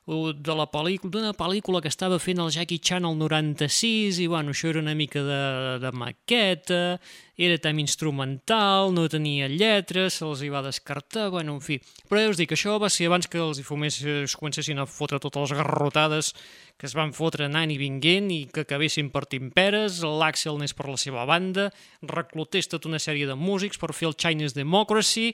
de 0.09 0.53
la 0.57 0.65
pel·lícula, 0.65 1.11
d'una 1.13 1.31
pel·lícula 1.37 1.81
que 1.83 1.89
estava 1.91 2.17
fent 2.17 2.39
el 2.41 2.49
Jackie 2.49 2.81
Chan 2.81 3.05
el 3.05 3.17
96 3.19 4.17
i 4.23 4.25
bueno, 4.31 4.55
això 4.55 4.71
era 4.71 4.81
una 4.81 4.95
mica 4.97 5.21
de, 5.21 5.41
de 5.83 5.91
maqueta, 5.93 6.97
era 7.37 7.59
tema 7.61 7.83
instrumental, 7.83 8.89
no 8.95 9.05
tenia 9.11 9.47
lletres, 9.51 10.17
se'ls 10.17 10.41
hi 10.41 10.49
va 10.49 10.63
descartar, 10.65 11.27
bueno, 11.29 11.59
en 11.59 11.61
fi. 11.61 11.77
Però 12.09 12.23
ja 12.23 12.33
us 12.33 12.41
dic, 12.41 12.55
això 12.57 12.79
va 12.81 12.89
ser 12.89 13.05
abans 13.05 13.29
que 13.29 13.37
els 13.37 13.61
hi 13.61 13.67
fumés, 13.67 13.99
es 14.01 14.35
comencessin 14.39 14.81
a 14.81 14.87
fotre 14.89 15.21
totes 15.21 15.45
les 15.45 15.61
garrotades 15.61 16.33
que 16.79 16.89
es 16.89 16.97
van 16.97 17.13
fotre 17.13 17.45
anant 17.45 17.69
i 17.69 17.77
vinguent 17.77 18.33
i 18.33 18.41
que 18.49 18.65
acabessin 18.65 19.13
partint 19.13 19.53
peres, 19.53 20.01
l'Axel 20.01 20.57
anés 20.57 20.73
per 20.73 20.89
la 20.89 20.97
seva 20.97 21.27
banda, 21.29 21.69
reclutés 22.01 22.71
tota 22.71 22.89
una 22.89 23.03
sèrie 23.03 23.29
de 23.29 23.37
músics 23.37 23.77
per 23.77 23.93
fer 23.93 24.09
el 24.09 24.17
Chinese 24.17 24.57
Democracy, 24.57 25.29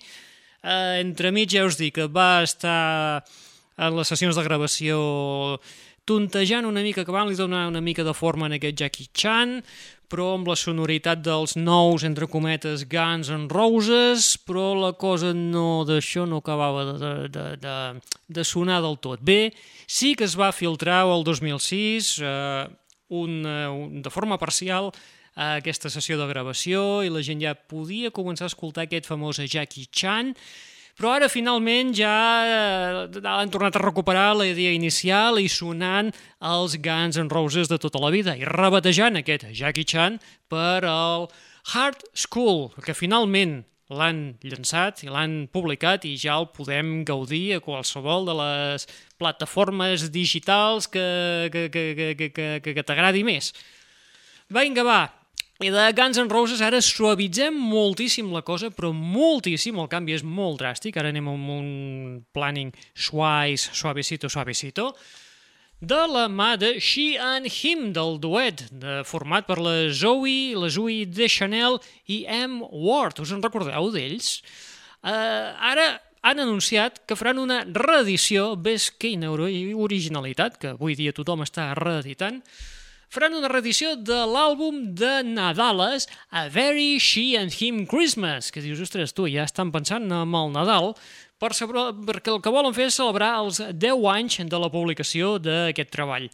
eh, 0.66 1.00
entremig 1.00 1.56
ja 1.56 1.64
us 1.64 1.80
dic 1.80 1.96
que 2.02 2.12
va 2.12 2.44
estar 2.44 3.24
en 3.78 3.98
les 3.98 4.08
sessions 4.08 4.38
de 4.38 4.46
gravació 4.46 5.00
tontejant 6.06 6.68
una 6.70 6.84
mica, 6.86 7.02
acabant 7.02 7.30
li 7.30 7.38
donar 7.38 7.66
una 7.68 7.82
mica 7.82 8.06
de 8.06 8.14
forma 8.14 8.46
en 8.46 8.56
aquest 8.60 8.78
Jackie 8.78 9.10
Chan, 9.12 9.58
però 10.06 10.36
amb 10.36 10.48
la 10.48 10.56
sonoritat 10.60 11.24
dels 11.26 11.56
nous, 11.58 12.06
entre 12.06 12.28
cometes, 12.30 12.86
Guns 12.90 13.32
N' 13.34 13.50
Roses, 13.50 14.36
però 14.46 14.74
la 14.78 14.94
cosa 14.94 15.34
no 15.34 15.84
d'això 15.88 16.28
no 16.30 16.44
acabava 16.44 16.86
de, 16.92 17.12
de, 17.34 17.46
de, 17.62 17.76
de 18.38 18.46
sonar 18.46 18.84
del 18.86 19.00
tot 19.02 19.24
bé. 19.26 19.50
Sí 19.88 20.14
que 20.14 20.28
es 20.30 20.38
va 20.38 20.54
filtrar 20.54 21.04
el 21.10 21.26
2006, 21.26 22.14
eh, 22.22 22.68
un, 23.10 23.42
eh, 23.50 23.68
un, 23.74 24.02
de 24.06 24.14
forma 24.14 24.38
parcial, 24.38 24.92
a 25.36 25.58
aquesta 25.60 25.90
sessió 25.92 26.16
de 26.16 26.30
gravació 26.30 27.02
i 27.04 27.10
la 27.12 27.20
gent 27.26 27.42
ja 27.44 27.52
podia 27.58 28.14
començar 28.16 28.46
a 28.48 28.54
escoltar 28.54 28.86
aquest 28.86 29.10
famós 29.10 29.42
Jackie 29.44 29.90
Chan, 29.92 30.32
però 30.96 31.16
ara 31.18 31.28
finalment 31.32 31.92
ja 31.96 32.16
eh, 32.48 33.22
han 33.28 33.52
tornat 33.52 33.76
a 33.76 33.84
recuperar 33.84 34.30
la 34.40 34.48
idea 34.48 34.72
inicial 34.72 35.40
i 35.42 35.50
sonant 35.52 36.14
els 36.40 36.78
Guns 36.80 37.20
N' 37.20 37.32
Roses 37.32 37.72
de 37.72 37.80
tota 37.82 38.00
la 38.00 38.14
vida 38.16 38.36
i 38.40 38.48
rebatejant 38.48 39.20
aquest 39.20 39.50
Jackie 39.52 39.88
Chan 39.88 40.20
per 40.48 40.86
al 40.88 41.28
Hard 41.74 42.06
School, 42.14 42.70
que 42.86 42.94
finalment 42.94 43.64
l'han 43.94 44.38
llançat 44.42 45.04
i 45.06 45.12
l'han 45.12 45.46
publicat 45.54 46.06
i 46.10 46.16
ja 46.18 46.40
el 46.40 46.48
podem 46.54 47.04
gaudir 47.06 47.58
a 47.58 47.62
qualsevol 47.62 48.26
de 48.26 48.36
les 48.40 48.88
plataformes 49.22 50.08
digitals 50.14 50.88
que, 50.90 51.50
que, 51.54 51.68
que, 51.70 51.84
que, 51.94 52.10
que, 52.16 52.48
que, 52.64 52.74
que 52.74 52.86
t'agradi 52.86 53.22
més. 53.28 53.52
Vinga, 54.50 54.86
va, 54.86 55.02
i 55.64 55.70
de 55.72 55.84
Guns 55.96 56.18
N' 56.20 56.32
Roses 56.32 56.60
ara 56.60 56.82
suavitzem 56.84 57.56
moltíssim 57.56 58.34
la 58.36 58.42
cosa, 58.44 58.68
però 58.76 58.90
moltíssim, 58.92 59.78
el 59.80 59.88
canvi 59.88 60.18
és 60.18 60.24
molt 60.28 60.60
dràstic, 60.60 60.98
ara 61.00 61.14
anem 61.14 61.30
amb 61.32 61.54
un 61.54 61.70
planning 62.36 62.74
suais, 62.92 63.70
suavecito, 63.72 64.28
suavecito, 64.28 64.90
de 65.80 66.02
la 66.12 66.26
mà 66.28 66.56
de 66.60 66.74
She 66.80 67.16
and 67.22 67.48
Him, 67.48 67.94
del 67.96 68.20
duet, 68.20 68.66
de, 68.72 69.02
format 69.08 69.48
per 69.48 69.60
la 69.64 69.76
Zoe, 69.96 70.56
la 70.60 70.68
Zoe 70.68 71.06
de 71.06 71.28
Chanel 71.32 71.80
i 72.08 72.26
M. 72.28 72.60
Ward. 72.72 73.20
Us 73.24 73.32
en 73.32 73.44
recordeu 73.44 73.92
d'ells? 73.96 74.40
Uh, 75.06 75.56
ara 75.72 75.88
han 76.26 76.42
anunciat 76.42 77.04
que 77.06 77.16
faran 77.16 77.40
una 77.40 77.62
reedició, 77.64 78.56
ves 78.58 78.90
quina 78.92 79.30
originalitat, 79.32 80.58
que 80.58 80.74
avui 80.74 80.98
dia 80.98 81.14
tothom 81.14 81.46
està 81.46 81.70
reeditant, 81.78 82.42
faran 83.14 83.38
una 83.38 83.52
reedició 83.52 83.96
de 83.98 84.22
l'àlbum 84.30 84.96
de 84.98 85.22
Nadales 85.28 86.10
A 86.32 86.48
Very 86.50 86.98
She 87.00 87.36
and 87.40 87.54
Him 87.54 87.86
Christmas, 87.90 88.52
que 88.52 88.64
dius, 88.64 88.82
ostres, 88.84 89.14
tu, 89.16 89.28
ja 89.32 89.46
estan 89.46 89.72
pensant 89.76 90.10
en 90.10 90.36
el 90.36 90.52
Nadal, 90.54 90.94
per 91.40 91.54
saber, 91.54 91.92
perquè 92.08 92.32
el 92.32 92.42
que 92.42 92.54
volen 92.54 92.76
fer 92.76 92.90
és 92.90 92.98
celebrar 92.98 93.36
els 93.44 93.60
10 93.60 94.10
anys 94.14 94.40
de 94.50 94.60
la 94.60 94.72
publicació 94.72 95.36
d'aquest 95.42 95.92
treball. 95.94 96.30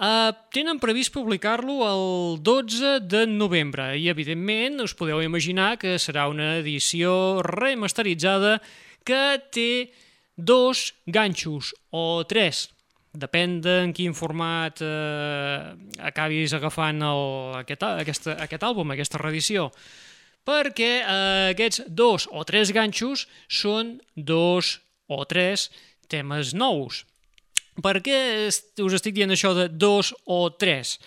Uh, 0.00 0.32
tenen 0.48 0.78
previst 0.80 1.12
publicar-lo 1.12 1.82
el 1.84 2.38
12 2.40 3.02
de 3.04 3.26
novembre 3.28 3.90
i, 4.00 4.06
evidentment, 4.08 4.78
us 4.80 4.94
podeu 4.96 5.20
imaginar 5.20 5.74
que 5.76 5.98
serà 6.00 6.24
una 6.30 6.54
edició 6.62 7.42
remasteritzada 7.44 8.62
que 9.04 9.20
té 9.52 9.92
dos 10.40 10.94
ganxos 11.04 11.74
o 11.92 12.24
tres, 12.24 12.70
depèn 13.12 13.58
de 13.64 13.80
en 13.86 13.92
quin 13.96 14.14
format 14.14 14.82
eh, 14.84 15.72
acabis 15.98 16.54
agafant 16.54 17.02
el, 17.02 17.24
aquest, 17.64 17.82
aquesta, 18.04 18.36
aquest 18.46 18.66
àlbum, 18.68 18.94
aquesta 18.94 19.18
reedició 19.22 19.70
perquè 20.46 20.90
eh, 21.00 21.50
aquests 21.52 21.84
dos 21.88 22.26
o 22.30 22.44
tres 22.48 22.72
ganxos 22.74 23.26
són 23.48 23.98
dos 24.14 24.78
o 25.10 25.24
tres 25.28 25.68
temes 26.10 26.54
nous. 26.54 27.04
Per 27.80 27.96
què 28.04 28.18
us 28.50 28.94
estic 28.96 29.16
dient 29.16 29.32
això 29.32 29.52
de 29.56 29.68
dos 29.70 30.12
o 30.26 30.42
tres? 30.58 30.98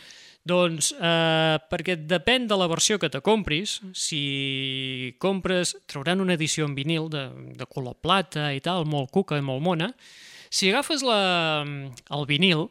Doncs 0.43 0.91
eh, 0.97 1.55
perquè 1.71 1.95
depèn 2.03 2.49
de 2.49 2.57
la 2.59 2.67
versió 2.67 2.97
que 2.99 3.11
te 3.11 3.21
compris. 3.23 3.77
Si 3.95 5.15
compres, 5.23 5.75
trauran 5.87 6.23
una 6.23 6.35
edició 6.35 6.67
en 6.67 6.75
vinil 6.75 7.07
de, 7.11 7.27
de 7.55 7.67
color 7.69 7.95
plata 8.03 8.51
i 8.51 8.59
tal, 8.63 8.87
molt 8.89 9.11
cuca 9.11 9.39
i 9.39 9.45
molt 9.45 9.63
mona. 9.63 9.93
Si 10.53 10.69
agafes 10.69 11.01
la, 11.01 11.65
el 12.13 12.25
vinil, 12.29 12.67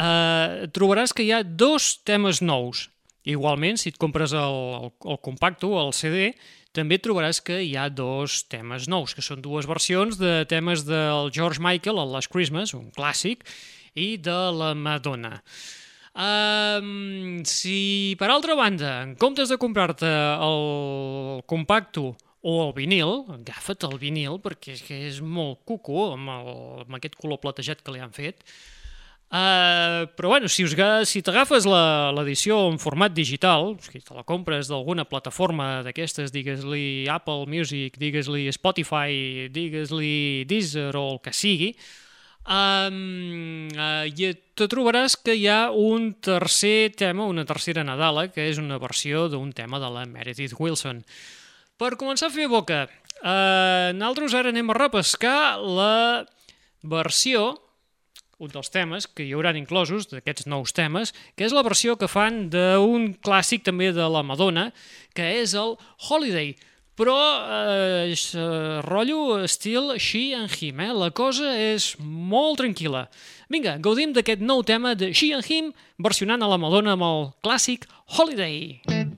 eh, 0.00 0.66
trobaràs 0.72 1.12
que 1.12 1.26
hi 1.26 1.32
ha 1.36 1.42
dos 1.44 1.90
temes 2.08 2.40
nous. 2.40 2.86
Igualment, 3.28 3.76
si 3.76 3.90
et 3.92 3.98
compres 4.00 4.32
el, 4.32 4.60
el, 4.78 4.92
el 5.12 5.18
compacto, 5.20 5.74
el 5.82 5.92
CD, 5.92 6.30
també 6.76 6.96
trobaràs 7.02 7.42
que 7.44 7.58
hi 7.66 7.74
ha 7.76 7.90
dos 7.92 8.44
temes 8.48 8.88
nous, 8.88 9.12
que 9.12 9.24
són 9.24 9.44
dues 9.44 9.68
versions 9.68 10.16
de 10.20 10.44
temes 10.48 10.86
del 10.88 11.32
George 11.36 11.60
Michael, 11.60 12.00
el 12.00 12.14
Last 12.16 12.32
Christmas, 12.32 12.72
un 12.76 12.88
clàssic, 12.96 13.44
i 13.96 14.14
de 14.16 14.36
la 14.56 14.72
Madonna. 14.76 15.40
Um, 16.16 17.42
si, 17.44 18.16
per 18.16 18.30
altra 18.32 18.56
banda, 18.56 19.02
en 19.04 19.16
comptes 19.20 19.52
de 19.52 19.60
comprar-te 19.60 20.08
el 20.08 21.42
compacto 21.44 22.14
o 22.46 22.54
el 22.62 22.72
vinil, 22.76 23.24
agafa't 23.40 23.88
el 23.88 23.98
vinil 23.98 24.38
perquè 24.42 24.76
és 24.76 24.86
que 24.86 25.02
és 25.08 25.20
molt 25.20 25.64
cuco 25.66 26.12
amb, 26.12 26.30
el, 26.30 26.50
amb 26.84 26.98
aquest 26.98 27.18
color 27.18 27.40
platejat 27.42 27.82
que 27.82 27.94
li 27.94 28.02
han 28.02 28.14
fet. 28.14 28.44
Uh, 29.26 30.06
però 30.14 30.28
bueno, 30.30 30.46
si, 30.46 30.62
us, 30.62 30.76
si 31.10 31.18
t'agafes 31.26 31.64
l'edició 31.66 32.60
en 32.70 32.76
format 32.78 33.10
digital, 33.10 33.72
si 33.82 33.98
te 33.98 34.14
la 34.14 34.22
compres 34.22 34.68
d'alguna 34.70 35.02
plataforma 35.10 35.82
d'aquestes, 35.82 36.30
digues-li 36.30 37.08
Apple 37.10 37.48
Music, 37.50 37.98
digues-li 37.98 38.46
Spotify, 38.54 39.48
digues-li 39.50 40.44
Deezer 40.46 40.92
o 40.94 41.02
el 41.16 41.18
que 41.24 41.32
sigui, 41.34 41.72
um, 42.46 43.66
uh, 43.74 44.06
i 44.06 44.30
te 44.54 44.68
trobaràs 44.70 45.18
que 45.18 45.34
hi 45.34 45.48
ha 45.50 45.72
un 45.74 46.12
tercer 46.22 46.94
tema, 46.94 47.26
una 47.26 47.44
tercera 47.50 47.82
Nadala, 47.82 48.28
que 48.30 48.46
és 48.46 48.62
una 48.62 48.78
versió 48.78 49.26
d'un 49.26 49.50
tema 49.50 49.82
de 49.82 49.90
la 49.90 50.06
Meredith 50.06 50.54
Wilson. 50.54 51.02
Per 51.76 51.92
començar 52.00 52.30
a 52.30 52.32
fer 52.32 52.46
boca, 52.48 52.86
eh, 53.20 53.92
nosaltres 53.92 54.32
ara 54.32 54.48
anem 54.48 54.70
a 54.72 54.76
repescar 54.78 55.60
la 55.60 56.24
versió, 56.80 57.58
un 58.40 58.48
dels 58.48 58.70
temes 58.72 59.04
que 59.06 59.26
hi 59.26 59.34
hauran 59.36 59.58
inclosos, 59.60 60.06
d'aquests 60.08 60.46
nous 60.48 60.72
temes, 60.72 61.12
que 61.36 61.44
és 61.44 61.52
la 61.52 61.64
versió 61.66 61.98
que 62.00 62.08
fan 62.08 62.48
d'un 62.48 63.12
clàssic 63.20 63.66
també 63.68 63.90
de 63.92 64.08
la 64.08 64.22
Madonna, 64.24 64.70
que 65.12 65.28
és 65.42 65.52
el 65.52 65.76
Holiday. 66.08 66.54
Però 66.96 67.16
eh, 67.44 68.14
és 68.14 68.24
eh, 68.32 68.80
rotllo 68.80 69.42
estil 69.44 69.98
She 70.00 70.32
and 70.32 70.48
Him, 70.56 70.80
eh? 70.80 70.94
la 70.96 71.10
cosa 71.12 71.52
és 71.60 71.90
molt 72.00 72.56
tranquil·la. 72.62 73.04
Vinga, 73.52 73.76
gaudim 73.84 74.16
d'aquest 74.16 74.40
nou 74.40 74.64
tema 74.64 74.94
de 74.96 75.12
She 75.12 75.34
and 75.36 75.44
Him 75.44 75.74
versionant 76.00 76.40
a 76.40 76.48
la 76.48 76.56
Madonna 76.56 76.96
amb 76.96 77.04
el 77.04 77.30
clàssic 77.44 77.84
Holiday. 78.16 78.80
we 78.88 79.15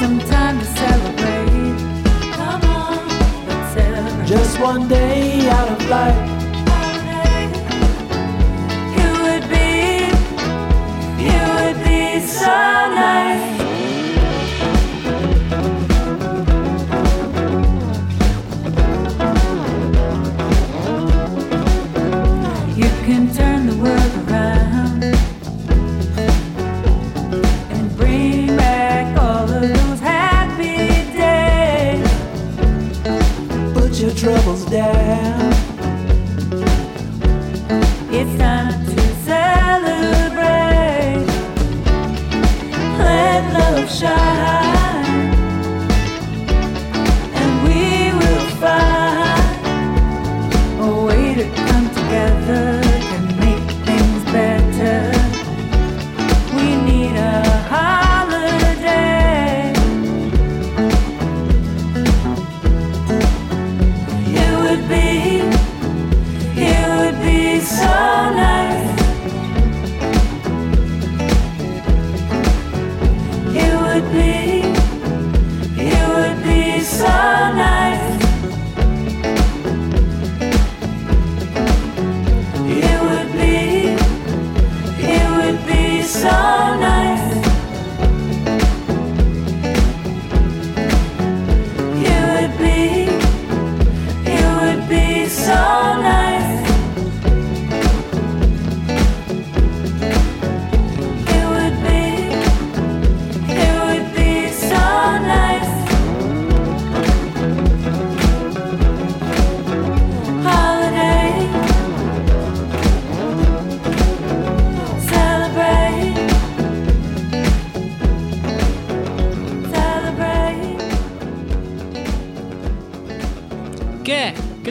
some 0.00 0.18
time 0.18 0.58
to 0.58 0.64
celebrate. 0.64 1.76
Come 2.32 2.62
on, 2.64 3.06
let's 3.46 3.74
celebrate. 3.74 4.26
just 4.26 4.58
one 4.58 4.88
day 4.88 5.46
out 5.50 5.68
of 5.68 5.88
life. 5.90 6.20
It 9.02 9.12
would 9.22 9.46
be, 9.50 10.08
it 11.30 11.44
would 11.54 11.84
be 11.84 12.26
so 12.26 12.46
nice. 12.46 13.49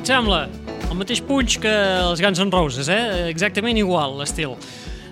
Sembla? 0.09 0.47
El 0.89 0.97
mateix 0.97 1.19
punx 1.21 1.59
que 1.61 1.69
els 1.69 2.21
Guns 2.23 2.39
N' 2.41 2.49
Roses, 2.49 2.87
eh? 2.89 3.27
Exactament 3.29 3.77
igual, 3.77 4.15
l'estil. 4.17 4.55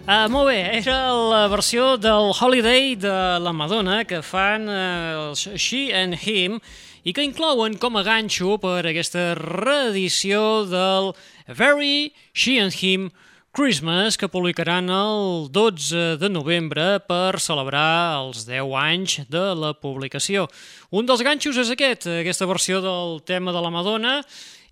Uh, 0.07 0.25
molt 0.33 0.49
bé, 0.49 0.55
era 0.79 1.11
la 1.13 1.43
versió 1.51 1.99
del 2.01 2.31
Holiday 2.33 2.95
de 2.97 3.13
la 3.43 3.53
Madonna 3.53 3.99
que 4.09 4.23
fan 4.25 4.65
uh, 4.65 5.27
els 5.27 5.43
She 5.53 5.91
and 5.93 6.17
Him 6.17 6.57
i 7.05 7.13
que 7.13 7.27
inclouen 7.27 7.77
com 7.77 7.99
a 7.99 8.05
ganxo 8.07 8.55
per 8.63 8.87
aquesta 8.89 9.35
reedició 9.37 10.65
del 10.65 11.11
Very 11.45 12.15
She 12.33 12.57
and 12.63 12.73
Him 12.81 13.11
Christmas 13.53 14.17
que 14.17 14.29
publicaran 14.33 14.89
el 14.89 15.47
12 15.53 16.17
de 16.17 16.33
novembre 16.33 16.97
per 17.05 17.37
celebrar 17.37 18.17
els 18.23 18.49
10 18.49 18.73
anys 18.81 19.19
de 19.29 19.45
la 19.61 19.75
publicació. 19.77 20.49
Un 20.89 21.05
dels 21.05 21.21
ganxos 21.25 21.61
és 21.61 21.69
aquest, 21.73 22.09
aquesta 22.25 22.49
versió 22.49 22.81
del 22.81 23.19
tema 23.25 23.53
de 23.53 23.61
la 23.61 23.73
Madonna, 23.73 24.19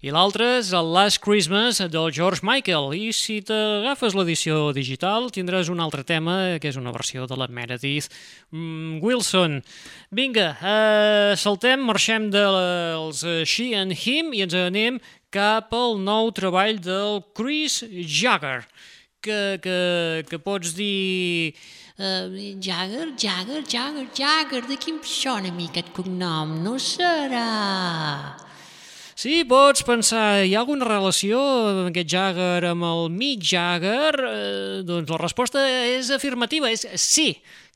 i 0.06 0.12
l'altre 0.14 0.60
és 0.60 0.68
el 0.78 0.92
Last 0.94 1.18
Christmas 1.24 1.80
del 1.90 2.12
George 2.14 2.46
Michael. 2.46 2.92
I 2.94 3.08
si 3.16 3.40
t'agafes 3.42 4.14
l'edició 4.14 4.70
digital 4.76 5.32
tindràs 5.34 5.72
un 5.74 5.82
altre 5.82 6.04
tema, 6.06 6.60
que 6.62 6.70
és 6.70 6.78
una 6.78 6.94
versió 6.94 7.26
de 7.26 7.34
la 7.40 7.48
Meredith 7.50 8.12
mm, 8.54 9.00
Wilson. 9.02 9.64
Vinga, 10.14 10.52
eh, 10.62 11.34
saltem, 11.42 11.82
marxem 11.90 12.30
dels 12.30 13.24
eh, 13.26 13.42
She 13.50 13.72
and 13.74 13.98
Him 13.98 14.30
i 14.38 14.46
ens 14.46 14.54
anem 14.54 15.02
cap 15.34 15.74
al 15.74 15.98
nou 15.98 16.30
treball 16.38 16.78
del 16.78 17.24
Chris 17.34 17.82
Jagger, 17.90 18.62
que, 19.26 19.58
que, 19.58 19.80
que 20.30 20.44
pots 20.46 20.78
dir... 20.78 21.58
Uh, 21.98 22.30
Jagger, 22.62 23.16
Jagger, 23.18 23.64
Jagger, 23.66 24.10
Jagger, 24.14 24.66
de 24.70 24.78
quin 24.78 25.02
sona 25.02 25.50
a 25.50 25.56
mi 25.56 25.72
aquest 25.72 25.96
cognom? 25.98 26.60
No 26.62 26.78
serà... 26.78 28.45
Sí, 29.16 29.46
pots 29.48 29.80
pensar, 29.88 30.42
hi 30.44 30.58
ha 30.58 30.60
alguna 30.60 30.90
relació 30.90 31.40
amb 31.70 31.86
aquest 31.88 32.10
Jagger 32.12 32.66
amb 32.68 32.84
el 32.84 33.06
Mick 33.14 33.46
Jagger? 33.48 34.12
Eh, 34.12 34.82
doncs 34.84 35.08
la 35.14 35.20
resposta 35.22 35.62
és 35.88 36.10
afirmativa, 36.12 36.68
és 36.68 36.84
sí. 37.00 37.30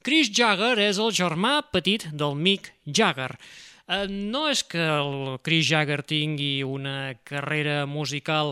Chris 0.03 0.27
Jagger 0.35 0.73
és 0.83 0.99
el 0.99 1.13
germà 1.15 1.61
petit 1.71 2.09
del 2.11 2.35
Mick 2.35 2.73
Jagger. 2.83 3.29
Eh, 3.87 4.03
no 4.11 4.49
és 4.51 4.65
que 4.67 4.83
el 4.83 5.39
Chris 5.39 5.63
Jagger 5.69 6.01
tingui 6.03 6.59
una 6.67 7.13
carrera 7.23 7.85
musical 7.87 8.51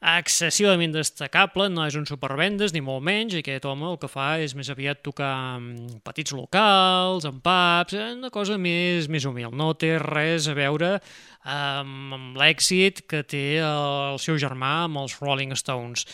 excessivament 0.00 0.92
destacable, 0.92 1.70
no 1.72 1.86
és 1.88 1.96
un 1.96 2.04
supervendes 2.08 2.74
ni 2.74 2.82
molt 2.84 3.04
menys, 3.06 3.34
aquest 3.38 3.64
home 3.64 3.88
el 3.88 3.98
que 4.00 4.10
fa 4.12 4.34
és 4.44 4.52
més 4.54 4.68
aviat 4.70 5.00
tocar 5.04 5.30
en 5.56 5.70
petits 6.04 6.34
locals, 6.36 7.24
en 7.24 7.40
pubs, 7.40 7.96
eh, 7.96 8.12
una 8.18 8.30
cosa 8.30 8.58
més, 8.60 9.08
més 9.08 9.24
humil, 9.24 9.54
no 9.56 9.72
té 9.74 9.96
res 10.02 10.50
a 10.52 10.56
veure 10.58 10.98
amb, 11.42 12.16
amb 12.18 12.40
l'èxit 12.40 13.06
que 13.08 13.22
té 13.24 13.46
el 13.64 14.20
seu 14.20 14.36
germà 14.36 14.82
amb 14.84 15.00
els 15.04 15.16
Rolling 15.22 15.56
Stones. 15.56 16.04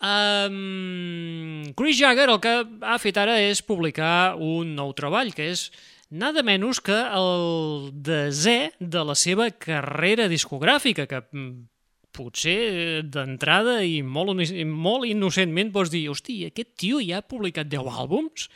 Um, 0.00 1.66
Chris 1.76 1.98
Jagger 1.98 2.30
el 2.30 2.38
que 2.40 2.54
ha 2.88 2.96
fet 3.02 3.18
ara 3.20 3.34
és 3.42 3.60
publicar 3.60 4.36
un 4.40 4.72
nou 4.78 4.94
treball, 4.96 5.34
que 5.36 5.50
és 5.52 5.66
nada 6.10 6.42
menys 6.46 6.80
que 6.80 6.96
el 6.96 7.90
desè 7.92 8.72
de 8.80 9.02
la 9.04 9.18
seva 9.18 9.50
carrera 9.50 10.30
discogràfica, 10.30 11.04
que 11.10 11.20
mm, 11.20 11.69
potser 12.16 12.56
eh, 12.70 13.02
d'entrada 13.02 13.80
i 13.86 14.00
molt, 14.02 14.40
molt 14.66 15.08
innocentment 15.08 15.72
pots 15.74 15.92
dir 15.92 16.08
hosti, 16.12 16.42
aquest 16.48 16.74
tio 16.80 17.00
ja 17.04 17.20
ha 17.20 17.26
publicat 17.26 17.70
10 17.70 17.88
àlbums? 18.02 18.50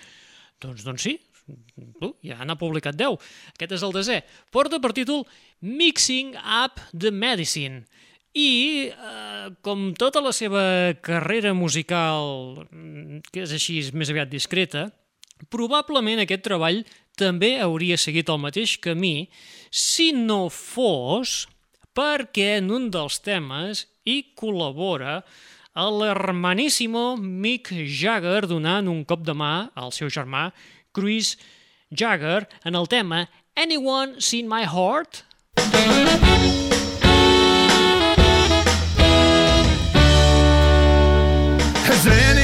Doncs, 0.62 0.84
doncs 0.86 1.08
sí, 1.08 1.18
Uh, 1.44 2.14
ja 2.24 2.40
n'ha 2.40 2.56
publicat 2.56 2.96
10. 2.96 3.18
Aquest 3.52 3.74
és 3.76 3.82
el 3.84 3.92
desè. 3.92 4.14
Porta 4.54 4.78
per 4.80 4.94
títol 4.96 5.26
Mixing 5.60 6.32
Up 6.40 6.80
the 6.96 7.12
Medicine. 7.12 7.82
I, 8.34 8.90
eh, 8.90 9.50
com 9.62 9.92
tota 9.94 10.22
la 10.24 10.32
seva 10.34 10.94
carrera 11.06 11.52
musical, 11.54 12.64
mm, 12.66 13.20
que 13.30 13.44
és 13.44 13.52
així 13.52 13.76
més 13.92 14.10
aviat 14.10 14.32
discreta, 14.32 14.88
probablement 15.50 16.18
aquest 16.18 16.42
treball 16.42 16.82
també 17.16 17.60
hauria 17.60 17.96
seguit 17.96 18.28
el 18.28 18.40
mateix 18.42 18.78
camí 18.82 19.28
si 19.70 20.10
no 20.12 20.48
fos 20.50 21.46
perquè 21.94 22.56
en 22.58 22.70
un 22.74 22.88
dels 22.90 23.20
temes 23.22 23.84
hi 24.04 24.20
col·labora 24.36 25.20
l'hermaníssimo 25.74 27.16
Mick 27.18 27.70
Jagger 27.72 28.46
donant 28.50 28.90
un 28.90 29.04
cop 29.06 29.24
de 29.26 29.34
mà 29.34 29.70
al 29.74 29.94
seu 29.94 30.10
germà 30.10 30.48
Chris 30.94 31.34
Jagger 31.90 32.44
en 32.64 32.74
el 32.74 32.90
tema 32.90 33.24
Anyone 33.56 34.20
Seen 34.20 34.48
My 34.50 34.66
Heart? 34.66 35.24
Has 41.86 42.06
anyone 42.06 42.43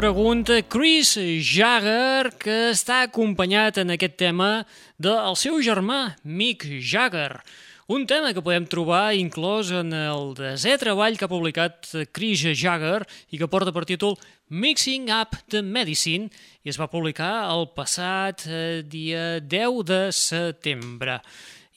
pregunta 0.00 0.62
Chris 0.62 1.10
Jagger, 1.44 2.30
que 2.40 2.70
està 2.70 3.02
acompanyat 3.04 3.82
en 3.82 3.92
aquest 3.92 4.14
tema 4.16 4.62
del 4.96 5.34
seu 5.36 5.58
germà 5.60 6.14
Mick 6.24 6.64
Jagger. 6.80 7.42
Un 7.92 8.06
tema 8.08 8.30
que 8.32 8.40
podem 8.40 8.64
trobar 8.64 9.12
inclòs 9.18 9.74
en 9.76 9.92
el 9.92 10.32
desè 10.38 10.78
treball 10.80 11.20
que 11.20 11.28
ha 11.28 11.32
publicat 11.32 11.90
Chris 12.16 12.46
Jagger 12.56 13.02
i 13.28 13.36
que 13.36 13.50
porta 13.52 13.76
per 13.76 13.84
títol 13.84 14.16
Mixing 14.48 15.12
Up 15.12 15.36
the 15.52 15.60
Medicine 15.60 16.30
i 16.64 16.72
es 16.72 16.80
va 16.80 16.88
publicar 16.88 17.50
el 17.50 17.68
passat 17.76 18.46
eh, 18.48 18.80
dia 18.80 19.36
10 19.44 19.84
de 19.84 20.02
setembre. 20.16 21.20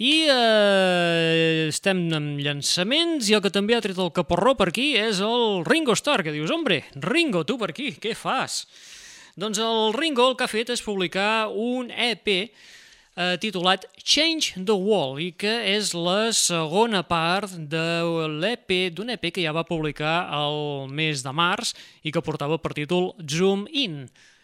I 0.04 0.26
eh, 0.28 1.68
estem 1.70 2.00
amb 2.12 2.40
llançaments 2.44 3.30
i 3.30 3.36
el 3.38 3.44
que 3.46 3.52
també 3.54 3.76
ha 3.78 3.84
tret 3.84 4.00
el 4.02 4.10
caporró 4.12 4.52
per 4.60 4.68
aquí 4.72 4.90
és 5.00 5.22
el 5.24 5.62
Ringo 5.64 5.96
Starr, 5.96 6.26
que 6.26 6.34
dius, 6.34 6.52
hombre, 6.52 6.82
Ringo, 7.00 7.46
tu 7.48 7.56
per 7.62 7.70
aquí, 7.72 7.94
què 8.04 8.12
fas? 8.18 8.66
Doncs 9.40 9.62
el 9.64 9.94
Ringo 9.96 10.26
el 10.28 10.36
que 10.36 10.44
ha 10.44 10.52
fet 10.52 10.74
és 10.74 10.84
publicar 10.84 11.48
un 11.48 11.88
EP 11.88 12.28
eh, 12.34 12.50
titulat 13.40 13.88
Change 13.96 14.66
the 14.68 14.76
Wall 14.76 15.22
i 15.24 15.30
que 15.40 15.54
és 15.72 15.94
la 15.96 16.34
segona 16.36 17.06
part 17.08 17.56
de 17.56 18.04
l'EP 18.42 18.76
d'un 18.98 19.16
EP 19.16 19.30
que 19.32 19.46
ja 19.46 19.56
va 19.56 19.64
publicar 19.70 20.18
el 20.36 20.92
mes 20.92 21.24
de 21.24 21.32
març 21.32 21.78
i 22.04 22.12
que 22.12 22.26
portava 22.26 22.60
per 22.60 22.76
títol 22.76 23.14
Zoom 23.24 23.70
In. 23.72 24.04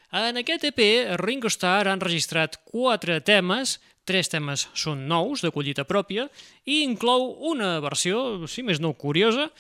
En 0.10 0.40
aquest 0.42 0.64
EP, 0.66 0.80
Ringo 1.22 1.52
Starr 1.54 1.86
ha 1.86 1.94
enregistrat 1.94 2.56
quatre 2.66 3.20
temes, 3.22 3.76
tres 4.10 4.32
temes 4.32 4.66
són 4.74 5.06
nous, 5.10 5.44
de 5.46 5.54
collita 5.54 5.86
pròpia, 5.86 6.28
i 6.66 6.82
inclou 6.88 7.36
una 7.52 7.78
versió, 7.84 8.48
si 8.50 8.66
més 8.66 8.82
no 8.82 8.96
curiosa, 8.98 9.52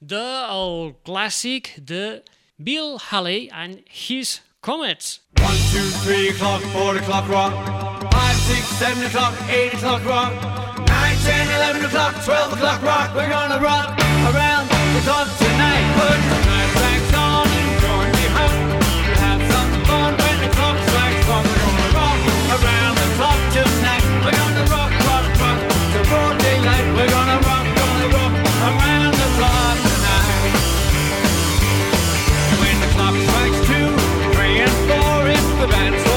del 0.00 0.94
clàssic 1.06 1.74
de 1.82 2.22
Bill 2.56 2.96
Haley 3.10 3.48
and 3.50 3.82
His 3.90 4.40
Comets. 4.62 5.20
One, 5.42 5.58
two, 5.72 5.90
three 6.06 6.30
o'clock, 6.30 6.62
four 6.72 6.96
o'clock 6.96 7.28
rock. 7.28 7.52
Five, 8.12 8.36
six, 8.46 8.64
seven 8.78 9.04
o'clock, 9.04 9.34
eight 9.50 9.74
o'clock 9.74 10.04
rock. 10.06 10.32
Nine, 10.86 11.18
ten, 11.26 11.46
eleven 11.58 11.84
o'clock, 11.84 12.14
twelve 12.24 12.52
o'clock 12.52 12.82
rock. 12.82 13.14
We're 13.14 13.28
gonna 13.28 13.60
rock 13.60 13.98
around 14.30 14.68
the 14.70 15.02
clock 15.04 15.28
tonight. 15.38 15.86
Put 15.98 16.45
the 35.66 35.72
band 35.72 36.15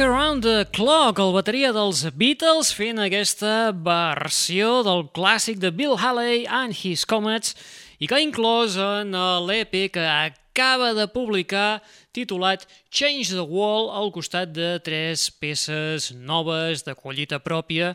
Around 0.00 0.44
the 0.44 0.64
Clock, 0.72 1.18
el 1.20 1.34
bateria 1.34 1.70
dels 1.76 2.06
Beatles 2.16 2.70
fent 2.72 3.02
aquesta 3.02 3.68
versió 3.76 4.80
del 4.86 5.02
clàssic 5.12 5.58
de 5.60 5.68
Bill 5.76 5.98
Haley 6.00 6.46
and 6.48 6.72
His 6.72 7.02
Comets 7.04 7.52
i 8.00 8.08
que 8.08 8.20
inclòs 8.24 8.78
en 8.80 9.12
l'EP 9.44 9.90
que 9.92 10.06
acaba 10.08 10.94
de 10.96 11.04
publicar 11.12 11.82
titulat 12.16 12.64
Change 12.88 13.34
the 13.34 13.44
Wall 13.44 13.90
al 13.92 14.08
costat 14.14 14.54
de 14.56 14.78
tres 14.80 15.26
peces 15.36 16.10
noves 16.16 16.86
de 16.88 16.96
collita 16.96 17.42
pròpia 17.44 17.92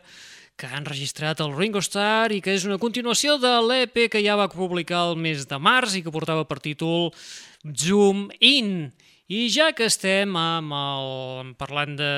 que 0.55 0.69
han 0.69 0.85
registrat 0.85 1.41
el 1.41 1.57
Ringo 1.57 1.81
Starr 1.81 2.35
i 2.35 2.41
que 2.43 2.53
és 2.53 2.67
una 2.69 2.77
continuació 2.77 3.39
de 3.41 3.55
l'EP 3.65 4.05
que 4.13 4.21
ja 4.21 4.37
va 4.37 4.51
publicar 4.51 5.07
el 5.09 5.17
mes 5.17 5.49
de 5.49 5.57
març 5.57 5.97
i 5.97 6.05
que 6.05 6.13
portava 6.13 6.45
per 6.45 6.61
títol 6.61 7.09
Zoom 7.65 8.29
In. 8.39 8.91
I 9.25 9.47
ja 9.49 9.71
que 9.73 9.87
estem 9.89 10.35
amb 10.37 10.73
el, 10.77 11.53
parlant 11.57 11.95
de 11.97 12.09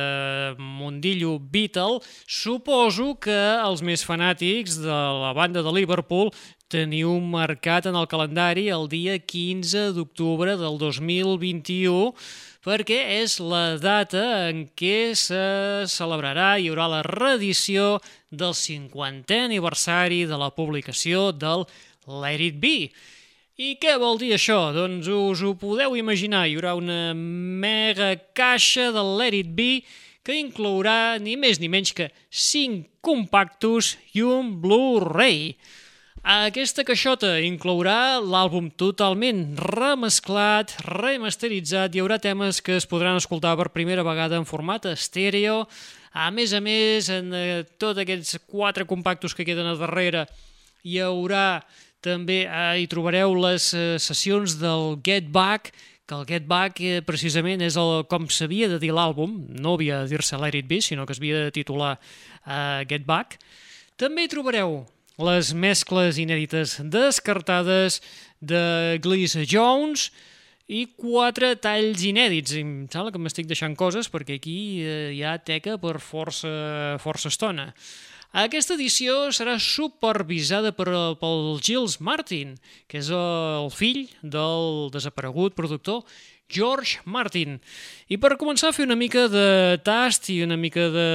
Mundillo 0.59 1.37
Beatle, 1.39 2.01
suposo 2.27 3.13
que 3.23 3.37
els 3.63 3.79
més 3.79 4.03
fanàtics 4.03 4.75
de 4.83 4.97
la 5.21 5.31
banda 5.31 5.63
de 5.63 5.71
Liverpool 5.71 6.33
teniu 6.67 7.13
marcat 7.23 7.87
en 7.87 7.95
el 7.95 8.09
calendari 8.11 8.67
el 8.75 8.89
dia 8.91 9.15
15 9.23 9.93
d'octubre 9.95 10.57
del 10.59 10.75
2021 10.83 12.11
perquè 12.67 12.99
és 13.23 13.39
la 13.39 13.77
data 13.79 14.49
en 14.51 14.65
què 14.75 15.15
se 15.15 15.87
celebrarà, 15.87 16.57
hi 16.59 16.67
haurà 16.67 16.91
la 16.91 17.05
reedició 17.07 18.01
del 18.35 18.51
50è 18.51 19.45
aniversari 19.45 20.25
de 20.27 20.43
la 20.43 20.51
publicació 20.51 21.29
del 21.31 21.69
Let 22.03 22.43
It 22.43 22.59
Be. 22.59 22.79
I 23.57 23.71
què 23.81 23.95
vol 23.97 24.19
dir 24.21 24.35
això? 24.35 24.67
Doncs 24.69 25.07
us 25.09 25.39
ho 25.41 25.55
podeu 25.57 25.95
imaginar, 25.97 26.43
hi 26.45 26.53
haurà 26.59 26.75
una 26.77 27.15
mega 27.17 28.11
caixa 28.37 28.91
del 28.93 29.15
Let 29.17 29.33
It 29.33 29.55
Be 29.57 29.71
que 30.21 30.35
inclourà 30.37 31.17
ni 31.17 31.33
més 31.41 31.57
ni 31.57 31.65
menys 31.65 31.89
que 31.97 32.11
5 32.29 33.01
compactos 33.01 33.95
i 34.13 34.21
un 34.21 34.51
Blu-ray. 34.61 35.55
Aquesta 36.21 36.85
caixota 36.85 37.39
inclourà 37.41 38.19
l'àlbum 38.21 38.69
totalment 38.77 39.55
remesclat, 39.57 40.75
remasteritzat, 40.85 41.97
hi 41.97 42.03
haurà 42.03 42.19
temes 42.21 42.61
que 42.61 42.77
es 42.77 42.85
podran 42.85 43.17
escoltar 43.17 43.55
per 43.57 43.71
primera 43.73 44.05
vegada 44.05 44.37
en 44.37 44.45
format 44.45 44.85
estèreo, 44.91 45.63
a 46.13 46.29
més 46.29 46.53
a 46.53 46.61
més, 46.61 47.09
en 47.09 47.33
eh, 47.33 47.63
tots 47.81 48.05
aquests 48.05 48.37
quatre 48.45 48.85
compactos 48.85 49.33
que 49.33 49.49
queden 49.49 49.73
a 49.73 49.79
darrere 49.81 50.27
hi 50.87 51.01
haurà 51.03 51.63
també, 52.05 52.43
eh, 52.45 52.81
hi 52.81 52.87
trobareu 52.91 53.35
les 53.35 53.71
eh, 53.73 53.97
sessions 53.99 54.57
del 54.61 54.99
Get 55.05 55.31
Back, 55.33 55.73
que 56.07 56.15
el 56.15 56.25
Get 56.27 56.45
Back 56.47 56.79
eh, 56.81 57.01
precisament 57.03 57.61
és 57.65 57.75
el, 57.79 58.03
com 58.07 58.27
s'havia 58.31 58.69
de 58.71 58.79
dir 58.79 58.93
l'àlbum, 58.95 59.33
no 59.59 59.75
havia 59.75 60.03
de 60.03 60.13
dir-se 60.13 60.39
Let 60.39 60.55
It 60.55 60.69
Be, 60.69 60.79
sinó 60.81 61.05
que 61.05 61.13
es 61.13 61.19
havia 61.19 61.47
de 61.47 61.51
titular 61.51 61.97
eh, 61.97 62.85
Get 62.87 63.05
Back. 63.05 63.39
També 63.97 64.23
hi 64.23 64.31
trobareu 64.31 64.85
les 65.17 65.51
mescles 65.57 66.19
inèdites 66.21 66.77
descartades 66.93 68.01
de 68.39 68.99
Gliss 69.01 69.35
Jones 69.49 70.11
i 70.67 70.85
quatre 70.99 71.55
talls 71.59 72.03
inèdits. 72.05 72.53
I 72.53 72.61
em 72.63 72.73
sembla 72.91 73.11
que 73.11 73.21
m'estic 73.21 73.47
deixant 73.49 73.75
coses 73.79 74.11
perquè 74.13 74.37
aquí 74.37 74.59
eh, 74.83 75.15
hi 75.15 75.23
ha 75.25 75.37
teca 75.41 75.79
per 75.81 75.97
força, 76.03 76.51
força 77.03 77.31
estona. 77.33 77.71
Aquesta 78.35 78.75
edició 78.75 79.29
serà 79.31 79.55
supervisada 79.61 80.73
per, 80.75 80.89
pel 81.21 81.59
Gilles 81.63 81.97
Martin, 82.03 82.57
que 82.91 82.99
és 82.99 83.07
el 83.15 83.69
fill 83.71 84.03
del 84.21 84.89
desaparegut 84.91 85.55
productor 85.55 86.03
George 86.49 87.01
Martin. 87.05 87.59
I 88.07 88.17
per 88.21 88.37
començar 88.39 88.71
a 88.71 88.75
fer 88.75 88.85
una 88.87 88.95
mica 88.95 89.25
de 89.31 89.77
tast 89.83 90.29
i 90.31 90.39
una 90.45 90.57
mica 90.57 90.87
de, 90.93 91.07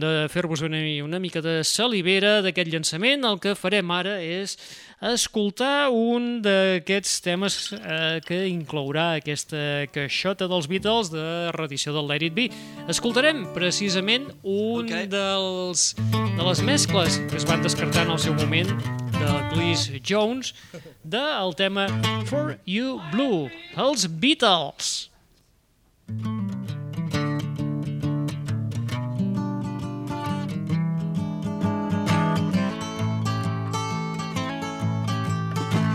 de 0.00 0.12
fer-vos 0.32 0.62
una, 0.64 0.80
una 1.04 1.20
mica 1.20 1.42
de 1.44 1.60
salivera 1.68 2.38
d'aquest 2.44 2.72
llançament, 2.72 3.26
el 3.28 3.40
que 3.42 3.56
farem 3.58 3.92
ara 3.92 4.16
és 4.24 4.56
escoltar 5.00 5.90
un 5.92 6.40
d'aquests 6.44 7.20
temes 7.24 7.58
eh, 7.76 8.20
que 8.24 8.42
inclourà 8.48 9.14
aquesta 9.18 9.86
caixota 9.92 10.48
dels 10.48 10.68
Beatles 10.68 11.12
de 11.12 11.26
reedició 11.56 11.96
del 11.96 12.08
Let 12.08 12.26
It 12.28 12.36
Be. 12.36 12.48
Escoltarem 12.88 13.46
precisament 13.56 14.28
un 14.42 14.84
okay. 14.84 15.08
dels, 15.08 15.94
de 15.96 16.42
les 16.42 16.64
mescles 16.64 17.20
que 17.28 17.40
es 17.40 17.48
van 17.48 17.64
descartar 17.64 18.04
en 18.08 18.16
el 18.16 18.20
seu 18.20 18.36
moment 18.36 19.09
Gliss 19.52 19.90
Jones 20.02 20.54
del 21.02 21.54
tema 21.54 21.86
For 22.26 22.58
You 22.64 23.00
Blue, 23.10 23.50
els 23.76 24.06
Beatles. 24.06 25.10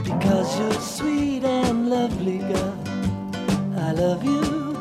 Because 0.03 0.59
you're 0.59 0.81
sweet 0.81 1.43
and 1.43 1.89
lovely, 1.89 2.39
girl. 2.39 2.77
I 3.77 3.91
love 3.91 4.23
you. 4.23 4.75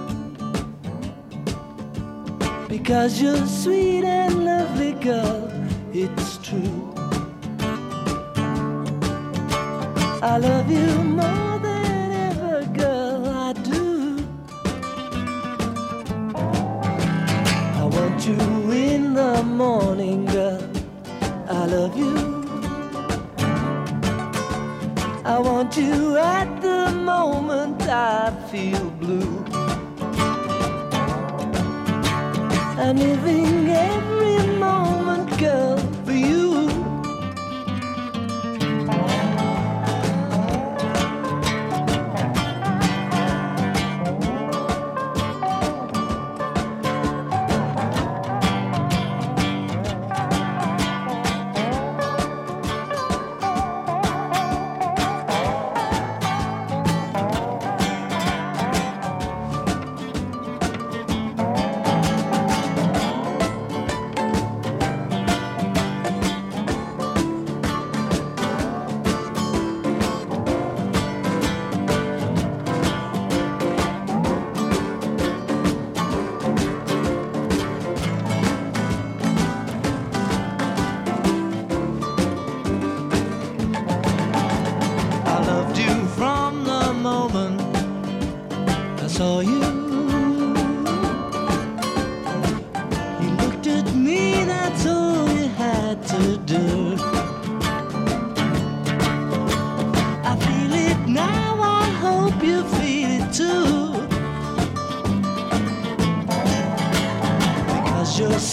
Because 2.69 3.21
you're 3.21 3.47
sweet 3.47 4.05
and 4.05 4.45
lovely, 4.45 4.93
girl, 4.93 5.51
it's 5.93 6.39
true. 6.39 6.94
I 10.27 10.39
love 10.39 10.71
you 10.71 11.05
more 11.05 11.59
than 11.59 12.11
ever, 12.31 12.65
girl, 12.73 13.29
I 13.29 13.53
do. 13.53 14.27
I 17.83 17.85
want 17.85 18.27
you 18.27 18.71
in 18.73 19.13
the 19.13 19.43
morning, 19.43 20.25
girl, 20.25 20.67
I 21.47 21.67
love 21.67 21.95
you. 21.99 22.17
I 25.27 25.39
want 25.39 25.77
you 25.77 26.17
at 26.17 26.49
the 26.63 26.91
moment 26.93 27.83
I 27.83 28.33
feel 28.51 28.89
blue. 28.93 29.45
I'm 32.79 32.97
living 32.97 33.69
every 33.69 34.39
moment, 34.57 35.39
girl, 35.39 35.79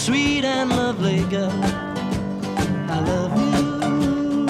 sweet 0.06 0.44
and 0.44 0.70
lovely, 0.70 1.22
girl. 1.30 1.52
I 2.90 2.98
love 3.10 3.34
you 3.38 4.46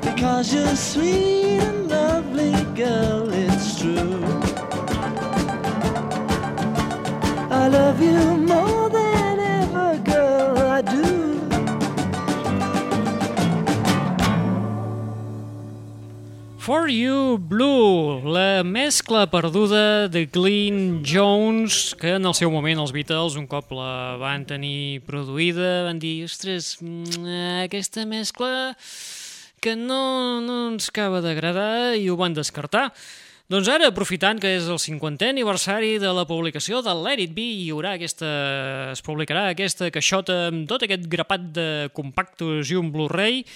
because 0.00 0.52
you're 0.52 0.74
sweet 0.74 1.60
and 1.68 1.88
lovely, 1.88 2.52
girl. 2.74 3.32
It's 3.32 3.80
true. 3.80 4.24
I 7.60 7.68
love 7.68 8.02
you 8.02 8.18
more 8.50 8.77
For 16.68 16.90
You 16.90 17.38
Blue, 17.38 18.20
la 18.28 18.62
mescla 18.62 19.24
perduda 19.30 20.06
de 20.06 20.26
Glyn 20.26 21.02
Jones, 21.02 21.94
que 21.96 22.10
en 22.18 22.28
el 22.28 22.34
seu 22.36 22.50
moment 22.52 22.82
els 22.82 22.92
Beatles, 22.92 23.38
un 23.40 23.46
cop 23.48 23.72
la 23.72 24.18
van 24.20 24.44
tenir 24.44 25.00
produïda, 25.06 25.86
van 25.86 25.96
dir, 25.96 26.26
ostres, 26.26 26.74
mm, 26.84 27.62
aquesta 27.62 28.04
mescla 28.04 28.76
que 29.64 29.72
no, 29.80 30.42
no 30.44 30.58
ens 30.74 30.90
acaba 30.92 31.22
d'agradar 31.24 31.96
i 31.96 32.10
ho 32.12 32.20
van 32.20 32.36
descartar. 32.36 32.90
Doncs 33.48 33.72
ara, 33.72 33.88
aprofitant 33.88 34.36
que 34.36 34.52
és 34.58 34.68
el 34.68 34.76
50è 34.76 35.32
aniversari 35.32 35.96
de 35.96 36.12
la 36.12 36.28
publicació 36.28 36.84
de 36.84 36.92
Let 36.92 37.24
It 37.24 37.32
Be, 37.32 37.48
hi 37.64 37.72
haurà 37.72 37.96
aquesta, 37.96 38.28
es 38.92 39.00
publicarà 39.00 39.48
aquesta 39.56 39.88
caixota 39.88 40.50
amb 40.52 40.68
tot 40.68 40.84
aquest 40.84 41.08
grapat 41.08 41.48
de 41.48 41.68
compactos 41.96 42.68
i 42.68 42.76
un 42.76 42.92
Blu-ray, 42.92 43.46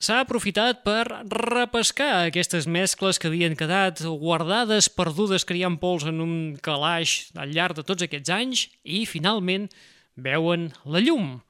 s'ha 0.00 0.22
aprofitat 0.24 0.80
per 0.80 1.04
repescar 1.28 2.24
aquestes 2.24 2.64
mescles 2.64 3.20
que 3.20 3.28
havien 3.28 3.56
quedat 3.56 4.00
guardades, 4.00 4.88
perdudes, 4.88 5.44
criant 5.44 5.76
pols 5.82 6.06
en 6.08 6.22
un 6.24 6.34
calaix 6.64 7.28
al 7.36 7.52
llarg 7.52 7.76
de 7.76 7.84
tots 7.84 8.06
aquests 8.06 8.32
anys 8.32 8.64
i, 8.82 9.04
finalment, 9.04 9.68
veuen 10.16 10.70
la 10.88 11.04
llum. 11.04 11.42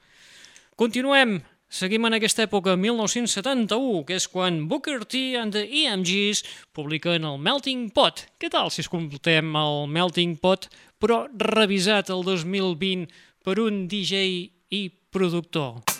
Continuem, 0.75 1.39
seguim 1.71 2.09
en 2.09 2.19
aquesta 2.19 2.43
època, 2.49 2.75
1971, 2.75 4.03
que 4.09 4.19
és 4.19 4.27
quan 4.27 4.65
Booker 4.67 5.05
T 5.07 5.39
and 5.39 5.55
the 5.55 5.63
EMGs 5.85 6.43
publiquen 6.75 7.29
el 7.31 7.39
Melting 7.39 7.87
Pot. 7.95 8.27
Què 8.43 8.51
tal 8.51 8.75
si 8.75 8.83
escoltem 8.83 9.55
el 9.63 9.87
Melting 9.87 10.41
Pot, 10.43 10.67
però 10.99 11.23
revisat 11.31 12.11
el 12.11 12.27
2020 12.27 13.07
per 13.47 13.61
un 13.63 13.85
DJ 13.87 14.27
i 14.75 14.85
productor? 15.15 16.00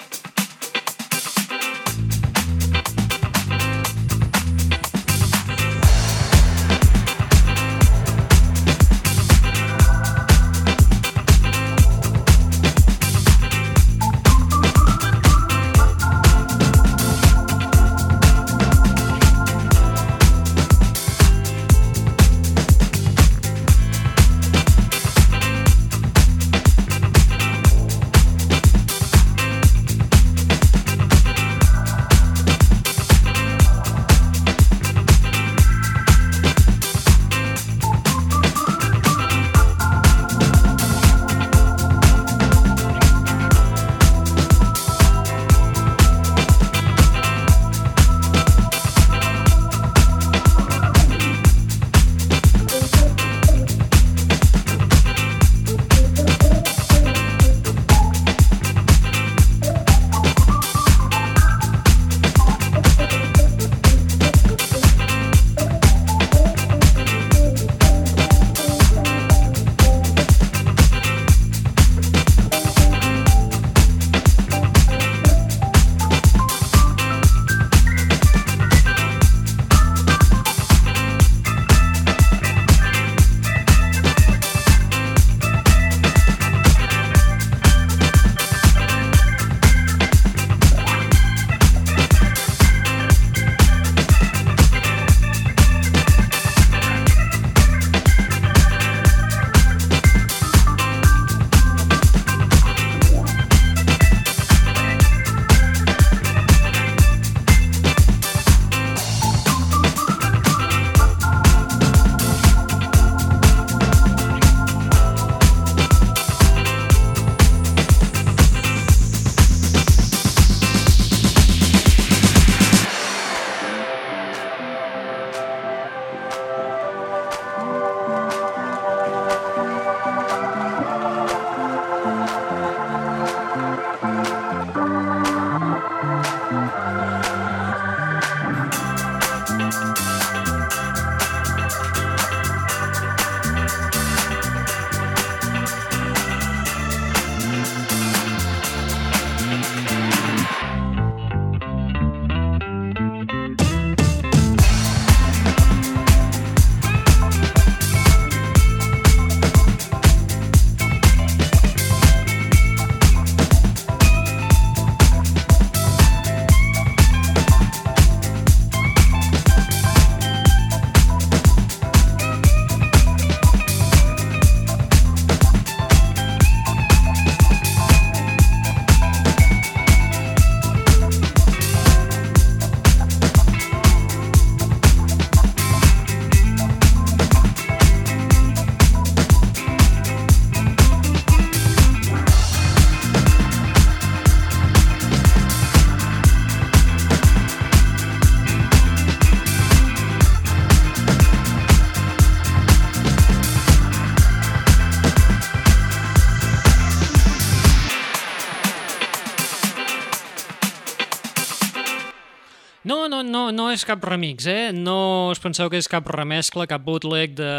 Cap 213.91 214.05
remix, 214.07 214.47
eh? 214.47 214.71
No 214.71 215.31
us 215.33 215.41
penseu 215.43 215.71
que 215.71 215.79
és 215.81 215.89
cap 215.91 216.07
remescla, 216.15 216.69
cap 216.71 216.83
bootleg 216.87 217.33
de, 217.39 217.53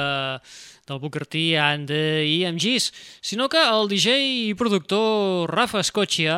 del 0.88 1.00
Booker 1.02 1.26
T 1.28 1.58
and 1.60 1.92
the 1.92 2.24
EMGs, 2.24 2.92
sinó 3.20 3.50
que 3.52 3.60
el 3.60 3.90
DJ 3.92 4.14
i 4.48 4.54
productor 4.56 5.52
Rafa 5.52 5.82
Scoccia, 5.84 6.38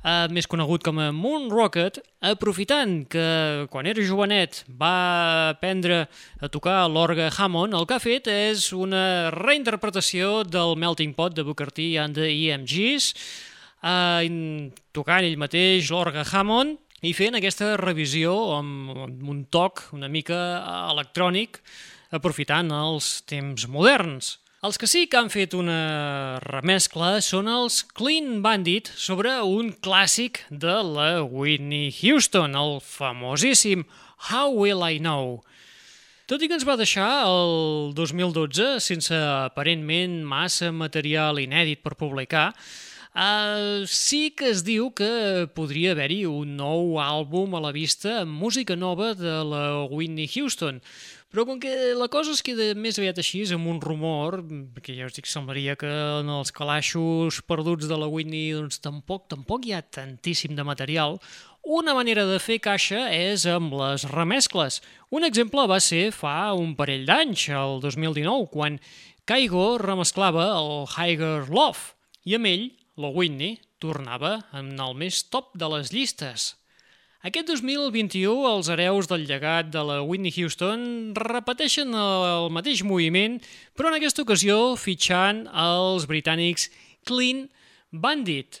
eh, 0.00 0.28
més 0.32 0.48
conegut 0.48 0.86
com 0.86 1.02
a 1.02 1.10
Moon 1.12 1.50
Rocket, 1.52 2.00
aprofitant 2.24 3.02
que 3.12 3.26
quan 3.72 3.90
era 3.90 4.06
jovenet 4.08 4.62
va 4.80 5.50
aprendre 5.50 6.06
a 6.40 6.48
tocar 6.48 6.78
l'orgue 6.88 7.28
Hammond, 7.28 7.76
el 7.76 7.84
que 7.84 7.98
ha 7.98 8.02
fet 8.02 8.32
és 8.32 8.70
una 8.72 9.28
reinterpretació 9.36 10.46
del 10.48 10.78
Melting 10.80 11.12
Pot 11.18 11.36
de 11.36 11.44
Booker 11.44 11.68
T 11.68 11.92
and 12.00 12.16
the 12.16 12.32
EMGs, 12.32 13.12
eh, 13.84 14.72
tocant 14.96 15.28
ell 15.28 15.36
mateix 15.44 15.92
l'orgue 15.92 16.24
Hammond 16.32 16.80
i 17.04 17.12
fent 17.12 17.36
aquesta 17.36 17.74
revisió 17.76 18.32
amb, 18.56 18.94
amb 19.04 19.28
un 19.28 19.44
toc 19.52 19.84
una 19.92 20.08
mica 20.08 20.38
electrònic, 20.92 21.60
aprofitant 22.16 22.72
els 22.72 23.20
temps 23.28 23.66
moderns. 23.68 24.36
Els 24.64 24.80
que 24.80 24.88
sí 24.88 25.04
que 25.06 25.18
han 25.20 25.28
fet 25.30 25.52
una 25.54 26.40
remescla 26.42 27.18
són 27.22 27.50
els 27.52 27.82
Clean 27.94 28.40
Bandit 28.42 28.88
sobre 28.96 29.34
un 29.44 29.68
clàssic 29.84 30.40
de 30.48 30.78
la 30.82 31.10
Whitney 31.22 31.92
Houston, 31.92 32.56
el 32.56 32.80
famosíssim 32.80 33.84
How 34.30 34.56
Will 34.56 34.80
I 34.82 34.98
Know? 34.98 35.42
Tot 36.26 36.42
i 36.42 36.48
que 36.48 36.56
ens 36.56 36.64
va 36.66 36.74
deixar 36.80 37.28
el 37.28 37.92
2012 37.94 38.80
sense 38.82 39.14
aparentment 39.14 40.16
massa 40.26 40.72
material 40.74 41.38
inèdit 41.38 41.84
per 41.84 41.94
publicar, 41.94 42.48
Uh, 43.16 43.86
sí 43.88 44.28
que 44.36 44.50
es 44.52 44.60
diu 44.60 44.90
que 44.92 45.46
podria 45.56 45.94
haver-hi 45.94 46.26
un 46.28 46.50
nou 46.58 46.98
àlbum 47.00 47.54
a 47.56 47.62
la 47.64 47.70
vista 47.72 48.18
amb 48.26 48.36
música 48.36 48.76
nova 48.76 49.14
de 49.16 49.38
la 49.40 49.62
Whitney 49.88 50.28
Houston, 50.28 50.82
però 51.32 51.46
com 51.48 51.56
que 51.56 51.72
la 51.96 52.10
cosa 52.12 52.34
es 52.36 52.44
queda 52.44 52.74
més 52.76 53.00
aviat 53.00 53.16
així, 53.24 53.40
amb 53.56 53.72
un 53.72 53.80
rumor, 53.80 54.42
perquè 54.76 54.98
ja 54.98 55.08
us 55.08 55.16
dic, 55.16 55.30
semblaria 55.32 55.78
que 55.80 55.88
en 55.88 56.28
els 56.28 56.52
calaixos 56.52 57.40
perduts 57.48 57.88
de 57.88 57.96
la 57.96 58.12
Whitney 58.12 58.52
doncs, 58.52 58.84
tampoc, 58.84 59.30
tampoc 59.32 59.64
hi 59.64 59.72
ha 59.72 59.80
tantíssim 59.80 60.52
de 60.52 60.68
material, 60.68 61.16
una 61.64 61.96
manera 61.96 62.28
de 62.28 62.36
fer 62.36 62.60
caixa 62.60 63.08
és 63.16 63.48
amb 63.48 63.80
les 63.80 64.04
remescles. 64.12 64.82
Un 65.08 65.24
exemple 65.24 65.64
va 65.64 65.80
ser 65.80 66.10
fa 66.12 66.52
un 66.52 66.76
parell 66.76 67.08
d'anys, 67.08 67.48
el 67.48 67.80
2019, 67.80 68.52
quan 68.52 68.76
Kaigo 69.24 69.78
remesclava 69.80 70.50
el 70.60 70.84
Higher 70.84 71.46
Love, 71.48 71.96
i 72.28 72.36
amb 72.36 72.52
ell 72.52 72.74
la 72.96 73.10
Whitney 73.12 73.58
tornava 73.82 74.38
en 74.56 74.74
el 74.80 74.94
més 74.96 75.22
top 75.28 75.52
de 75.58 75.68
les 75.74 75.92
llistes. 75.92 76.54
Aquest 77.26 77.48
2021, 77.50 78.44
els 78.46 78.68
hereus 78.70 79.08
del 79.10 79.24
llegat 79.26 79.72
de 79.74 79.82
la 79.82 79.96
Whitney 80.06 80.30
Houston 80.36 81.14
repeteixen 81.16 81.90
el 81.96 82.52
mateix 82.54 82.84
moviment, 82.86 83.40
però 83.74 83.90
en 83.90 83.96
aquesta 83.98 84.22
ocasió 84.22 84.76
fitxant 84.78 85.46
els 85.50 86.06
britànics 86.06 86.68
Clean 87.08 87.46
Bandit, 87.90 88.60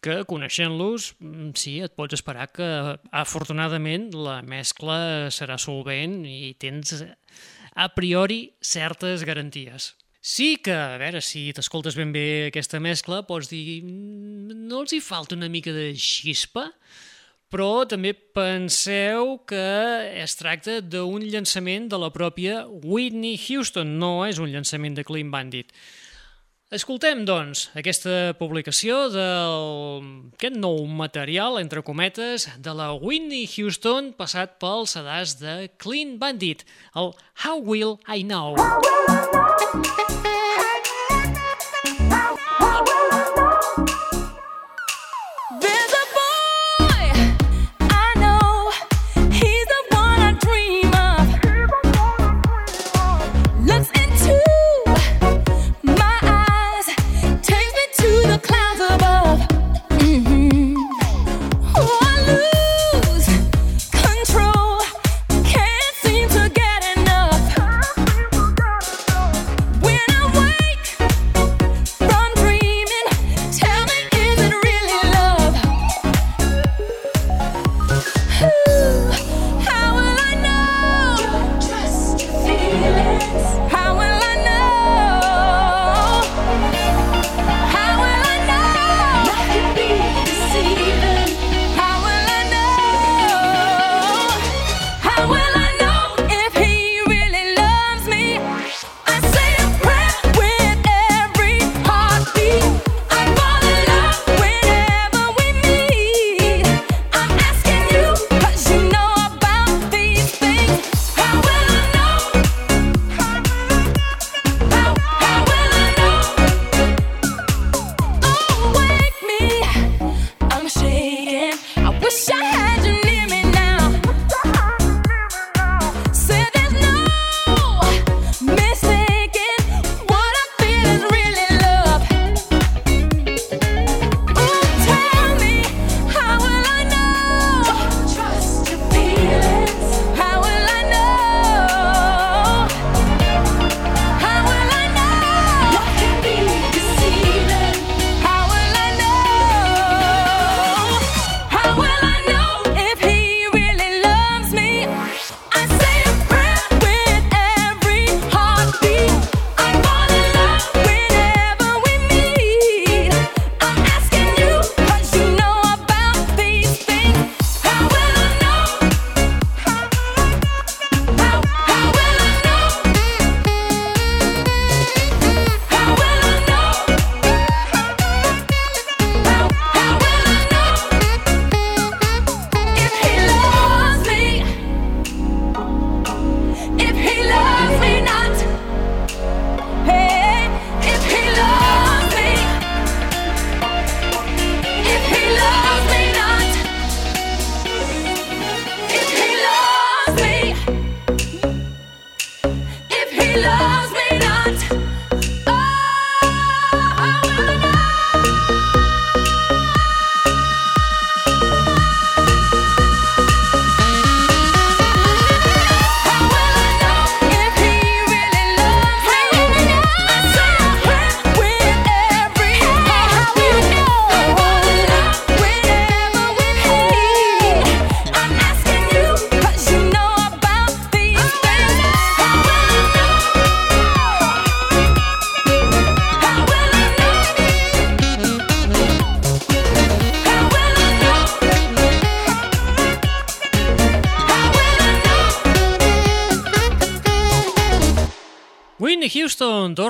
que 0.00 0.22
coneixent-los, 0.30 1.12
mm, 1.18 1.52
sí, 1.58 1.78
et 1.82 1.94
pots 1.98 2.14
esperar 2.14 2.48
que 2.54 2.68
afortunadament 3.10 4.12
la 4.14 4.40
mescla 4.42 5.28
serà 5.34 5.58
solvent 5.58 6.22
i 6.24 6.54
tens 6.58 7.02
a 7.74 7.88
priori 7.94 8.54
certes 8.62 9.24
garanties. 9.26 9.92
Sí 10.20 10.56
que, 10.58 10.74
a 10.74 10.98
veure, 10.98 11.20
si 11.22 11.52
t'escoltes 11.54 11.94
ben 11.94 12.10
bé 12.12 12.48
aquesta 12.48 12.80
mescla, 12.82 13.22
pots 13.26 13.48
dir 13.48 13.82
"Mm, 13.84 14.66
no 14.68 14.82
els 14.82 14.92
hi 14.92 15.00
falta 15.00 15.36
una 15.36 15.48
mica 15.48 15.72
de 15.72 15.94
xispa? 15.94 16.72
Però 17.48 17.86
també 17.88 18.12
penseu 18.12 19.38
que 19.46 20.20
es 20.20 20.34
tracta 20.36 20.82
d'un 20.82 21.22
llançament 21.22 21.88
de 21.88 21.96
la 21.96 22.10
pròpia 22.10 22.66
Whitney 22.68 23.38
Houston, 23.38 23.98
no 23.98 24.26
és 24.26 24.38
un 24.38 24.50
llançament 24.52 24.94
de 24.94 25.04
Clean 25.04 25.30
Bandit. 25.30 25.72
Escoltem, 26.70 27.24
doncs, 27.24 27.70
aquesta 27.74 28.34
publicació 28.38 29.08
d'aquest 29.08 30.56
nou 30.60 30.84
material, 30.84 31.58
entre 31.58 31.80
cometes, 31.80 32.50
de 32.58 32.74
la 32.74 32.92
Whitney 32.92 33.48
Houston 33.48 34.12
passat 34.12 34.58
pel 34.60 34.84
sedàs 34.84 35.38
de 35.40 35.70
Clean 35.78 36.18
Bandit, 36.18 36.66
el 36.94 37.14
How 37.46 37.56
Will 37.64 37.98
I 38.06 38.22
Know? 38.22 38.56
There's 38.56 39.47
Thank 39.70 40.24
you. 40.24 40.47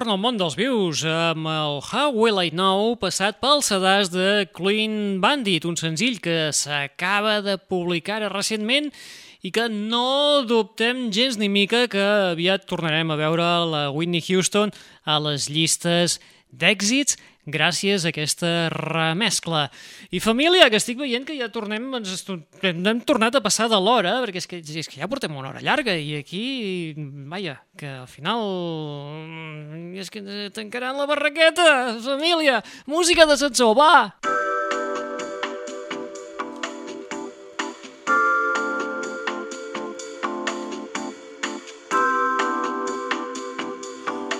Torna 0.08 0.16
al 0.16 0.24
món 0.24 0.38
dels 0.40 0.54
vius 0.56 1.02
amb 1.04 1.44
el 1.52 1.82
How 1.84 2.14
Will 2.16 2.38
I 2.40 2.48
Know 2.48 2.94
passat 2.96 3.42
pel 3.42 3.60
sedàs 3.60 4.08
de 4.08 4.46
Clean 4.56 5.18
Bandit, 5.20 5.66
un 5.68 5.76
senzill 5.76 6.16
que 6.24 6.48
s'acaba 6.56 7.42
de 7.44 7.58
publicar 7.60 8.22
recentment 8.32 8.88
i 9.44 9.52
que 9.52 9.66
no 9.68 10.46
dubtem 10.48 11.10
gens 11.12 11.36
ni 11.36 11.50
mica 11.52 11.82
que 11.92 12.06
aviat 12.30 12.64
tornarem 12.64 13.12
a 13.12 13.18
veure 13.20 13.50
la 13.68 13.82
Whitney 13.92 14.24
Houston 14.24 14.72
a 15.04 15.18
les 15.26 15.50
llistes 15.52 16.16
d'èxits 16.56 17.20
gràcies 17.52 18.04
a 18.04 18.12
aquesta 18.12 18.68
remescla. 18.72 19.66
I 20.14 20.20
família, 20.22 20.68
que 20.70 20.80
estic 20.80 21.00
veient 21.00 21.26
que 21.28 21.36
ja 21.38 21.50
tornem, 21.52 21.90
ens 21.98 22.24
hem, 22.62 23.02
tornat 23.08 23.38
a 23.38 23.44
passar 23.44 23.68
de 23.72 23.80
l'hora, 23.80 24.18
perquè 24.24 24.42
és 24.42 24.48
que, 24.50 24.62
és 24.62 24.88
que 24.90 25.00
ja 25.00 25.10
portem 25.10 25.34
una 25.36 25.52
hora 25.52 25.64
llarga 25.64 25.96
i 25.96 26.16
aquí, 26.20 26.94
vaja, 27.30 27.58
que 27.78 27.90
al 28.04 28.08
final 28.10 28.44
mm, 29.26 29.94
és 29.98 30.12
que 30.12 30.24
tancaran 30.54 30.98
la 30.98 31.08
barraqueta, 31.10 31.68
família, 32.04 32.62
música 32.86 33.28
d'ascensor, 33.28 33.76
va! 33.78 33.94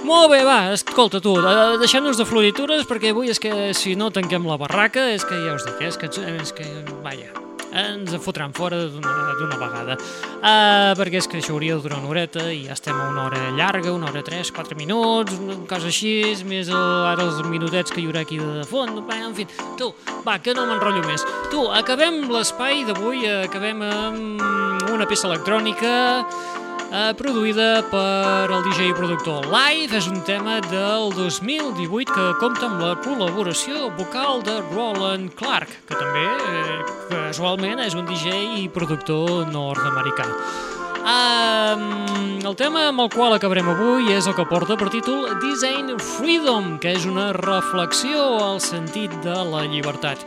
Molt 0.08 0.30
bé, 0.32 0.38
va, 0.40 0.72
escolta 0.72 1.20
tu, 1.20 1.34
eh, 1.36 1.76
deixem-nos 1.82 2.16
de 2.16 2.24
floritures 2.24 2.86
perquè 2.88 3.10
avui 3.12 3.28
és 3.28 3.36
que 3.38 3.74
si 3.76 3.92
no 3.92 4.08
tanquem 4.08 4.46
la 4.48 4.56
barraca 4.56 5.04
és 5.12 5.26
que 5.28 5.36
ja 5.36 5.52
us 5.52 5.66
dic, 5.66 5.82
és 5.84 5.98
que, 6.00 6.08
és 6.08 6.52
que 6.56 6.64
vaja, 7.04 7.28
ens 7.76 8.14
en 8.16 8.22
fotran 8.24 8.54
fora 8.56 8.78
d'una 8.88 9.58
vegada. 9.60 9.98
Uh, 10.38 10.94
perquè 10.96 11.20
és 11.20 11.28
que 11.28 11.42
això 11.42 11.52
hauria 11.52 11.76
de 11.76 11.84
durar 11.84 11.98
una 12.00 12.08
horeta 12.08 12.46
i 12.48 12.62
ja 12.64 12.72
estem 12.78 12.96
a 12.96 13.10
una 13.10 13.26
hora 13.26 13.50
llarga, 13.58 13.92
una 13.92 14.08
hora 14.08 14.22
tres, 14.24 14.48
quatre 14.50 14.78
minuts, 14.78 15.36
una 15.44 15.58
cosa 15.68 15.92
així, 15.92 16.14
més 16.48 16.72
el, 16.72 16.88
ara 17.12 17.26
els 17.28 17.42
minutets 17.44 17.92
que 17.92 18.00
hi 18.00 18.08
haurà 18.08 18.24
aquí 18.24 18.40
de 18.40 18.64
fons, 18.70 19.02
en 19.12 19.36
fi. 19.36 19.44
Tu, 19.76 19.90
va, 20.24 20.38
que 20.40 20.56
no 20.56 20.64
m'enrotllo 20.70 21.04
més. 21.04 21.26
Tu, 21.52 21.66
acabem 21.82 22.24
l'espai 22.32 22.86
d'avui, 22.88 23.26
acabem 23.44 23.84
amb 23.84 24.88
una 24.88 25.04
peça 25.04 25.28
electrònica 25.28 25.92
eh, 26.92 27.12
produïda 27.18 27.82
per 27.90 28.48
el 28.52 28.64
DJ 28.66 28.88
i 28.90 28.96
productor 28.96 29.46
Live. 29.52 29.96
És 29.96 30.08
un 30.10 30.22
tema 30.26 30.58
del 30.68 31.12
2018 31.16 32.12
que 32.14 32.26
compta 32.40 32.68
amb 32.68 32.82
la 32.82 32.94
col·laboració 33.04 33.88
vocal 33.98 34.42
de 34.46 34.58
Roland 34.72 35.34
Clark, 35.38 35.70
que 35.88 35.94
també, 35.94 36.26
eh, 36.26 36.80
casualment, 37.10 37.80
és 37.80 37.94
un 37.94 38.06
DJ 38.06 38.62
i 38.62 38.68
productor 38.68 39.46
nord-americà. 39.52 40.28
Um, 41.08 42.44
el 42.44 42.56
tema 42.56 42.88
amb 42.88 43.00
el 43.00 43.08
qual 43.08 43.32
acabarem 43.32 43.68
avui 43.70 44.10
és 44.12 44.26
el 44.28 44.34
que 44.36 44.44
porta 44.44 44.76
per 44.76 44.90
títol 44.92 45.24
Design 45.40 45.94
Freedom, 45.96 46.76
que 46.82 46.92
és 46.98 47.06
una 47.08 47.32
reflexió 47.32 48.26
al 48.44 48.60
sentit 48.60 49.14
de 49.24 49.36
la 49.48 49.64
llibertat. 49.64 50.26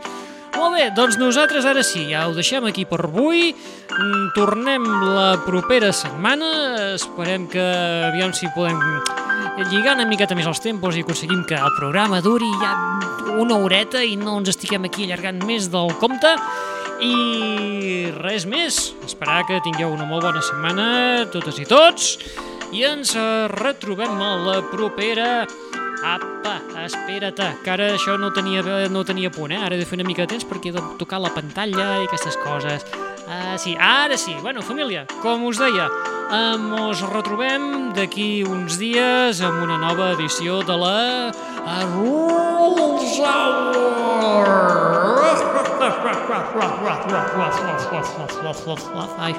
Molt 0.52 0.76
bé, 0.76 0.90
doncs 0.92 1.16
nosaltres 1.16 1.64
ara 1.64 1.82
sí, 1.86 2.04
ja 2.10 2.26
ho 2.28 2.34
deixem 2.36 2.66
aquí 2.68 2.84
per 2.88 3.00
avui. 3.06 3.52
Mm, 3.52 4.26
Tornem 4.36 4.84
la 5.14 5.38
propera 5.46 5.92
setmana. 5.96 6.50
Esperem 6.96 7.46
que 7.50 7.64
aviam 8.10 8.34
si 8.36 8.50
podem 8.54 8.78
lligar 9.70 9.96
una 9.96 10.08
miqueta 10.08 10.36
més 10.36 10.48
els 10.48 10.60
tempos 10.64 10.96
i 10.96 11.04
aconseguim 11.04 11.42
que 11.48 11.56
el 11.56 11.74
programa 11.78 12.20
duri 12.24 12.48
ja 12.60 12.72
una 13.40 13.56
horeta 13.60 14.02
i 14.04 14.16
no 14.20 14.38
ens 14.40 14.52
estiguem 14.52 14.88
aquí 14.88 15.06
allargant 15.06 15.42
més 15.48 15.70
del 15.72 15.92
compte. 16.00 16.36
I 17.02 18.12
res 18.20 18.46
més, 18.46 18.92
esperar 19.06 19.42
que 19.48 19.60
tingueu 19.64 19.90
una 19.90 20.06
molt 20.06 20.28
bona 20.28 20.42
setmana, 20.44 20.86
totes 21.32 21.58
i 21.58 21.66
tots, 21.66 22.12
i 22.72 22.84
ens 22.86 23.16
retrobem 23.56 24.20
a 24.22 24.32
la 24.46 24.60
propera 24.70 25.46
Apa, 26.02 26.56
espera't, 26.82 27.38
que 27.62 27.70
ara 27.70 27.92
això 27.94 28.16
no 28.18 28.32
ho 28.32 28.34
tenia, 28.34 28.62
no 28.90 29.00
ho 29.00 29.04
tenia 29.06 29.30
a 29.30 29.34
punt, 29.34 29.52
eh? 29.54 29.60
Ara 29.62 29.76
he 29.76 29.78
de 29.78 29.86
fer 29.86 30.00
una 30.00 30.06
mica 30.08 30.24
de 30.26 30.32
temps 30.34 30.46
perquè 30.48 30.72
he 30.72 30.74
de 30.74 30.82
tocar 30.98 31.20
la 31.22 31.30
pantalla 31.30 32.00
i 32.02 32.08
aquestes 32.08 32.34
coses. 32.42 32.82
Ah, 33.30 33.54
sí, 33.58 33.76
ara 33.78 34.18
sí. 34.18 34.34
Bueno, 34.42 34.62
família, 34.66 35.06
com 35.22 35.46
us 35.46 35.62
deia, 35.62 35.86
eh, 35.86 36.56
mos 36.58 37.04
retrobem 37.12 37.92
d'aquí 37.94 38.42
uns 38.42 38.80
dies 38.82 39.40
amb 39.46 39.62
una 39.62 39.78
nova 39.78 40.10
edició 40.16 40.58
de 40.66 40.76
la 40.82 40.96
eh, 41.30 41.86
Rules 41.94 43.20
Hour. 43.22 44.50
Ai, 49.22 49.34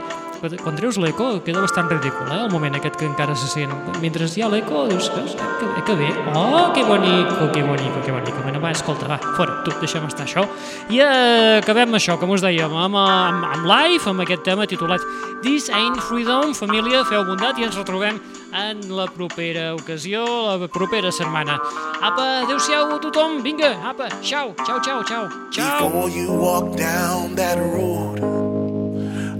quan- 0.64 0.76
treus 0.76 0.98
l'eco 0.98 1.42
queda 1.44 1.62
bastant 1.62 1.90
ridícul, 1.90 2.28
eh? 2.32 2.42
El 2.46 2.52
moment 2.52 2.76
aquest 2.76 2.96
que 2.98 3.06
encara 3.06 3.36
se 3.36 3.48
sent. 3.48 3.72
Mentre 4.02 4.26
hi 4.26 4.42
ha 4.42 4.50
l'eco, 4.50 4.88
dius, 4.88 5.10
"Veus? 5.16 5.32
eh, 5.36 5.38
que, 5.60 5.66
eh, 5.66 5.84
que 5.86 5.96
bé. 5.96 6.10
Oh, 6.36 6.72
que 6.74 6.84
bonico, 6.84 7.52
que 7.52 7.64
bonico, 7.64 8.02
que 8.06 8.12
bonico. 8.12 8.38
Bueno, 8.44 8.60
va, 8.60 8.72
escolta, 8.72 9.08
va, 9.08 9.18
fora, 9.38 9.64
tu, 9.64 9.72
deixa'm 9.80 10.06
estar 10.08 10.26
això. 10.26 10.48
I 10.90 11.00
eh, 11.00 11.60
acabem 11.62 11.92
això, 11.94 12.18
com 12.20 12.30
us 12.32 12.42
dèiem, 12.42 12.72
amb, 12.72 12.96
amb, 12.96 13.46
amb 13.46 13.66
live, 13.66 14.04
amb 14.10 14.22
aquest 14.22 14.44
tema 14.44 14.66
titulat 14.68 15.00
This 15.42 15.70
Ain't 15.70 16.00
Freedom. 16.02 16.54
Família, 16.54 17.04
feu 17.06 17.24
bondat 17.26 17.58
i 17.60 17.64
ens 17.64 17.76
retrobem 17.76 18.20
en 18.54 18.96
la 18.96 19.06
propera 19.08 19.74
ocasió, 19.76 20.24
la 20.60 20.68
propera 20.68 21.12
setmana. 21.12 21.60
Apa, 22.02 22.42
adeu-siau 22.44 22.96
a 22.96 23.00
tothom, 23.00 23.42
vinga, 23.42 23.72
apa, 23.84 24.08
xau, 24.22 24.54
xau, 24.66 24.80
xau, 24.84 25.04
xau, 25.04 25.28
xau. 25.52 25.90
Before 25.90 26.10
you 26.10 26.32
walk 26.32 26.76
down 26.78 27.36
that 27.36 27.58
road, 27.58 28.23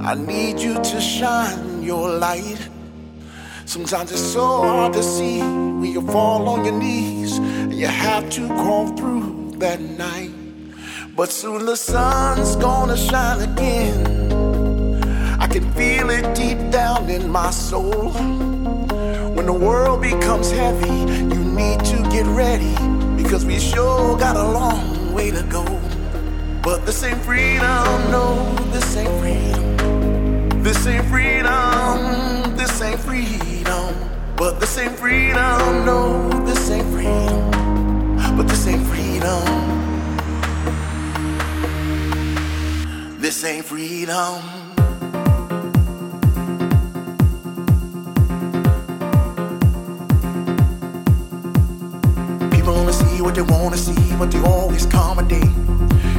I 0.06 0.16
need 0.16 0.60
you 0.60 0.74
to 0.74 1.00
shine 1.00 1.82
your 1.82 2.10
light. 2.10 2.70
Sometimes 3.64 4.12
it's 4.12 4.20
so 4.20 4.46
hard 4.62 4.92
to 4.94 5.02
see 5.02 5.40
when 5.40 5.86
you 5.86 6.02
fall 6.02 6.50
on 6.50 6.66
your 6.66 6.78
knees 6.78 7.38
and 7.38 7.74
you 7.74 7.88
have 7.88 8.30
to 8.32 8.46
crawl 8.50 8.90
through 8.98 9.54
that 9.60 9.80
night. 9.80 10.32
But 11.16 11.32
soon 11.32 11.66
the 11.66 11.78
sun's 11.78 12.58
gonna 12.58 12.98
shine 12.98 13.50
again. 13.50 15.40
I 15.40 15.48
can 15.48 15.72
feel 15.72 16.10
it 16.10 16.36
deep 16.36 16.60
down 16.70 17.10
in 17.10 17.30
my 17.30 17.52
soul. 17.52 18.12
When 19.32 19.46
the 19.46 19.54
world 19.54 20.02
becomes 20.02 20.52
heavy, 20.52 21.14
you 21.34 21.42
need 21.46 21.80
to 21.86 22.04
get 22.12 22.26
ready 22.26 22.76
because 23.16 23.46
we 23.46 23.58
sure 23.58 24.18
got 24.18 24.36
a 24.36 24.44
long 24.44 25.14
way 25.14 25.32
to 25.32 25.44
go. 25.44 25.64
But 26.62 26.86
this 26.86 27.02
ain't 27.04 27.22
freedom, 27.22 28.12
no, 28.12 28.54
this 28.74 28.98
ain't 28.98 29.18
freedom. 29.22 29.93
This 30.64 30.88
ain't 30.88 31.06
freedom, 31.08 32.56
this 32.56 32.82
ain't 32.82 32.98
freedom. 32.98 33.94
But 34.38 34.62
this 34.62 34.78
ain't 34.78 34.98
freedom, 34.98 35.86
no, 35.86 36.30
this 36.46 36.70
ain't 36.72 36.88
freedom. 36.88 37.52
But 38.38 38.48
this 38.48 38.66
ain't 38.66 38.88
freedom. 38.88 39.44
This 43.20 43.44
ain't 43.44 43.66
freedom. 43.66 44.42
People 52.52 52.74
only 52.74 52.94
see 52.94 53.22
what 53.22 53.36
they 53.36 53.42
wanna 53.42 53.76
see, 53.76 54.16
but 54.18 54.32
they 54.32 54.40
always 54.40 54.86
accommodate. 54.86 55.52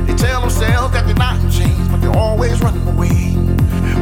They 0.07 0.15
tell 0.15 0.43
themselves 0.43 0.93
that 0.93 1.07
they're 1.07 1.15
not 1.15 1.41
changed, 1.51 1.91
but 1.91 2.03
they're 2.03 2.15
always 2.15 2.61
running 2.61 2.87
away. 2.87 3.34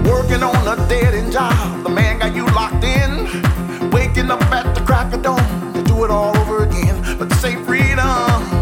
Working 0.04 0.42
on 0.42 0.66
a 0.66 0.76
dead 0.88 1.14
end 1.14 1.32
job, 1.32 1.82
the 1.84 1.90
man 1.90 2.18
got 2.18 2.34
you 2.34 2.46
locked 2.46 2.84
in. 2.84 3.90
Waking 3.90 4.30
up 4.30 4.42
at 4.52 4.74
the 4.74 4.80
crack 4.82 5.12
of 5.14 5.22
dawn 5.22 5.72
to 5.74 5.82
do 5.82 6.04
it 6.04 6.10
all 6.10 6.36
over 6.38 6.64
again. 6.64 7.18
But 7.18 7.28
ain't 7.44 7.64
freedom. 7.66 8.61